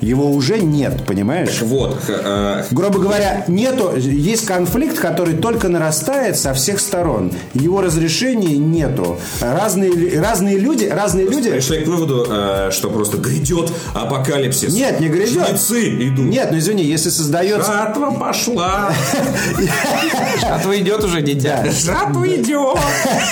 [0.00, 1.60] Его уже нет, понимаешь?
[1.62, 7.32] Вот, э, Грубо говоря, нету, есть конфликт, который только нарастает со всех сторон.
[7.54, 9.18] Его разрешения нету.
[9.40, 11.50] Разные, разные люди, разные люди.
[11.50, 14.74] пришли к выводу, э, что просто грядет апокалипсис.
[14.74, 15.48] Нет, не грядет.
[15.48, 16.26] Жнецы идут.
[16.26, 18.92] Нет, ну извини, если создается Жатва пошла.
[20.40, 21.64] Жатва идет уже, дитя.
[21.70, 22.78] Жатва идет.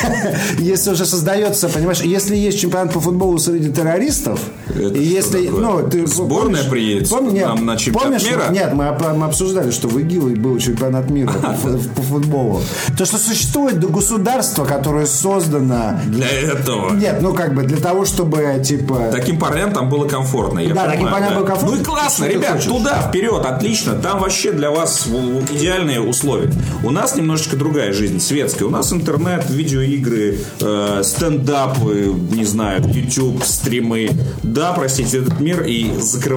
[0.58, 4.40] если уже создается, понимаешь, если есть чемпионат по футболу среди террористов,
[4.74, 6.06] и если, ну, ты
[6.55, 8.44] Сборная помнишь- приедет помни- нет, нам на чемпионат помнишь, мира?
[8.50, 12.61] Нет, мы, мы обсуждали, что в ИГИЛе был чемпионат мира по, фу- по футболу.
[12.96, 16.00] То, что существует государство, которое создано...
[16.07, 16.92] Для этого.
[16.94, 19.09] Нет, ну как бы для того, чтобы, типа...
[19.12, 20.59] Таким парням там было комфортно.
[20.61, 21.76] Я Да, таким парням было комфортно.
[21.76, 23.94] Ну и классно, ребят, туда, вперед, отлично.
[23.94, 25.07] Там вообще для вас
[25.50, 26.50] идеальные условия.
[26.82, 28.68] У нас немножечко другая жизнь, светская.
[28.68, 34.11] У нас интернет, видеоигры, э, стендапы, не знаю, YouTube, стримы.
[34.42, 35.90] Да, простите, этот мир и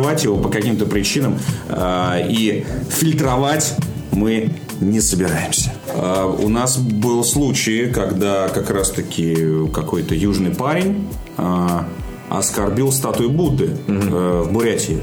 [0.08, 1.38] закрывать его по каким-то причинам
[1.70, 3.76] э, и фильтровать
[4.12, 5.74] мы не собираемся.
[5.88, 9.36] Э, у нас был случай, когда как раз-таки
[9.74, 11.80] какой-то южный парень э,
[12.30, 15.00] оскорбил статую Будды э, в Бурятии.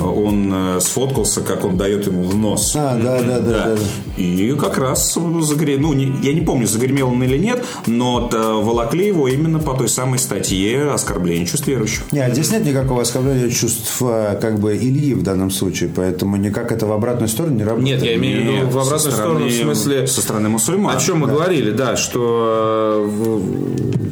[0.00, 2.72] Он э, сфоткался, как он дает ему в нос.
[2.76, 3.76] А, да, да, да, да.
[4.16, 5.78] И как раз загре...
[5.78, 9.74] ну, не- я не помню, загремел он или нет, но т- волокли его именно по
[9.74, 12.02] той самой статье оскорбления чувств верующих.
[12.12, 16.72] Нет, здесь нет никакого оскорбления чувств э, как бы Ильи в данном случае, поэтому никак
[16.72, 18.00] это в обратную сторону не работает.
[18.00, 20.06] Нет, я имею в виду в обратную со сторону, в стороны- смысле...
[20.06, 20.96] Со стороны мусульман.
[20.96, 23.47] О чем мы говорили, да, что э,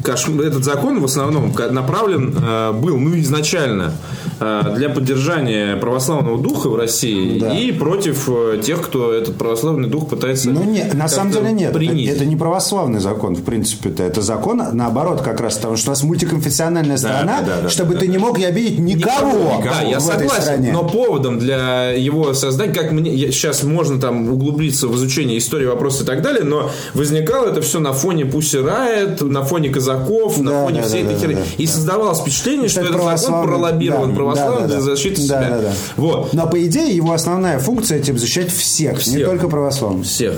[0.08, 3.92] этот закон в основном направлен э, был, ну, изначально
[4.38, 7.54] для поддержания православного духа в России Да.
[7.56, 11.70] и против э, тех, кто этот православный дух пытается Ну нет, на самом деле нет.
[11.70, 12.16] Это, принизить.
[12.16, 14.02] это не православный закон, в принципе-то.
[14.02, 18.00] Это закон, наоборот, как раз потому, что у нас мультиконфессиональная страна, да, да, чтобы да,
[18.00, 18.12] ты да.
[18.12, 20.72] не мог обидеть никого, Да, я в этой согласен, стране.
[20.72, 25.66] но поводом для его создания, как мне я- сейчас можно там углубиться в изучение истории
[25.66, 30.38] вопроса и так далее, но возникало это все на фоне Пусси Райт, на фоне казаков,
[30.40, 31.34] на Да, фоне да, всей да, этой да, херни.
[31.36, 31.72] да, И да.
[31.72, 34.82] создавалось впечатление, что Это этот закон пролоббирован да, православным да, да, для да.
[34.82, 35.48] защиты Да, себя.
[35.50, 35.72] да, да.
[35.96, 36.32] Вот.
[36.32, 39.26] Но по идее его основная функция типа защищать всех, не Всех.
[39.26, 40.06] только православных.
[40.06, 40.34] Всех.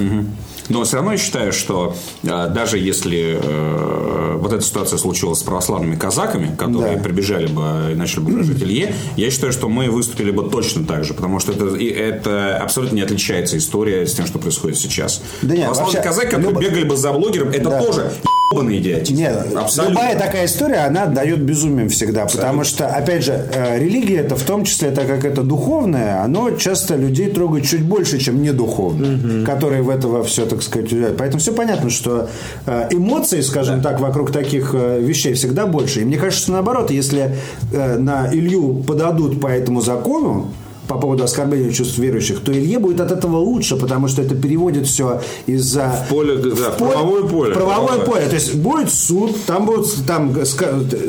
[0.69, 5.43] Но все равно я считаю, что э, даже если э, вот эта ситуация случилась с
[5.43, 7.03] православными казаками, которые Да.
[7.03, 11.05] прибежали бы и начали бы угрожать Илье, я считаю, что мы выступили бы точно так
[11.05, 15.23] же, потому что это, и это абсолютно не отличается история с тем, что происходит сейчас.
[15.41, 17.81] Да нет, Православные вообще, казаки, которые любо- бегали бы за блогером, это Да.
[17.83, 18.13] тоже
[18.51, 19.19] идиотизм.
[19.19, 19.93] Нет, Абсолютно.
[19.93, 22.27] любая такая история, она дает безумием всегда.
[22.27, 26.53] Потому что, опять же, э, религия это в том числе, так как это духовное, оно
[26.53, 31.19] часто людей трогает чуть больше, чем недуховное, которые в этого все, так сказать, уделяют.
[31.19, 32.31] Поэтому все понятно, что
[32.67, 36.01] э, эмоций, скажем так, вокруг таких э, вещей всегда больше.
[36.01, 37.37] И мне кажется, что наоборот, если
[37.71, 40.53] на Илью подадут по этому закону,
[40.89, 44.87] по поводу оскорбления чувств верующих, то Илье будет от этого лучше, потому что это переводит
[44.87, 46.07] все из-за...
[46.09, 47.55] Поле, да, поле- правовое поле.
[47.55, 48.27] Правовое поле.
[48.27, 50.35] То есть будет суд, там будут, там,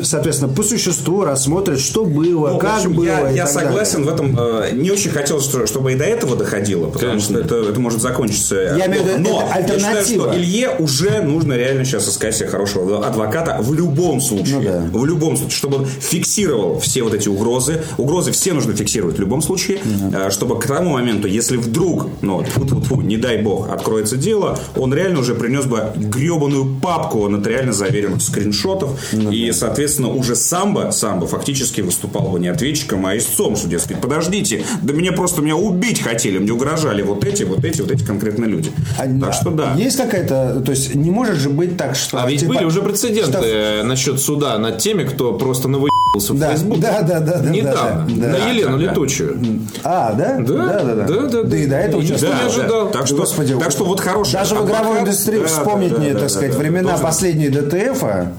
[0.02, 3.04] соответственно, по существу рассмотрят, что было, Ну, в как общем, было.
[3.04, 4.36] я, я согласен в этом.
[4.38, 7.36] э, Не очень хотелось, что- чтобы и до этого доходило, потому Конечно.
[7.36, 8.54] что это, это может закончиться.
[8.76, 10.28] Я имею в виду, Но это я считаю, альтернатива.
[10.32, 14.56] что Илье уже нужно реально сейчас искать себе хорошего адвоката в любом случае.
[14.56, 14.62] Ну
[14.92, 14.98] да.
[14.98, 17.82] В любом случае, чтобы он фиксировал все вот эти угрозы.
[17.98, 22.42] Угрозы все нужно фиксировать в любом случае, э, чтобы к тому моменту, если вдруг, ну,
[22.42, 28.22] тьфу-тьфу-тьфу, не дай бог, откроется дело, он реально уже принес бы гребаную папку нотариально заверенных
[28.22, 28.98] скриншотов.
[29.12, 34.64] и, соответственно, уже самбо, самбо фактически выступал бы не ответчиком, а истцом, что, дескать, подождите,
[34.82, 38.50] да меня просто меня убить хотели, мне угрожали вот эти, вот эти, вот эти конкретные
[38.50, 38.70] люди.
[38.98, 39.74] А, так что да.
[39.76, 40.62] Есть какая-то...
[40.64, 42.22] То есть не может же быть так, что...
[42.22, 45.89] А ведь типа, были уже прецеденты что- э, насчет суда над теми, кто просто навыебался
[46.18, 46.80] в Да, Фейсбуке.
[46.80, 48.06] да, да, да, да, Недавно.
[48.08, 48.38] да, да.
[48.38, 48.90] На Елену Да, да.
[48.90, 49.40] Летучую.
[49.84, 50.38] А, да?
[50.38, 50.94] Да, да, да.
[51.06, 52.08] да, да, Да и до этого да.
[52.08, 52.46] Никто Да, не да.
[52.46, 52.90] ожидал.
[52.90, 55.98] Так что, Господи, так что вот хороший Даже в игровой адвокат, индустрии да, вспомнить да,
[55.98, 56.58] мне, да, так да, сказать, да.
[56.58, 58.32] времена Тоже- последней ДТФа,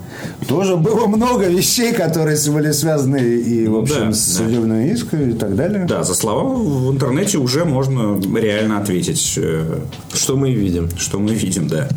[0.48, 4.44] тоже было много вещей, которые были связаны и, в общем, да, с да.
[4.44, 5.86] судебным иском и так далее.
[5.88, 9.78] Да, за слова в интернете уже можно реально ответить, э,
[10.14, 10.90] Что мы видим.
[10.98, 11.88] что мы видим, да.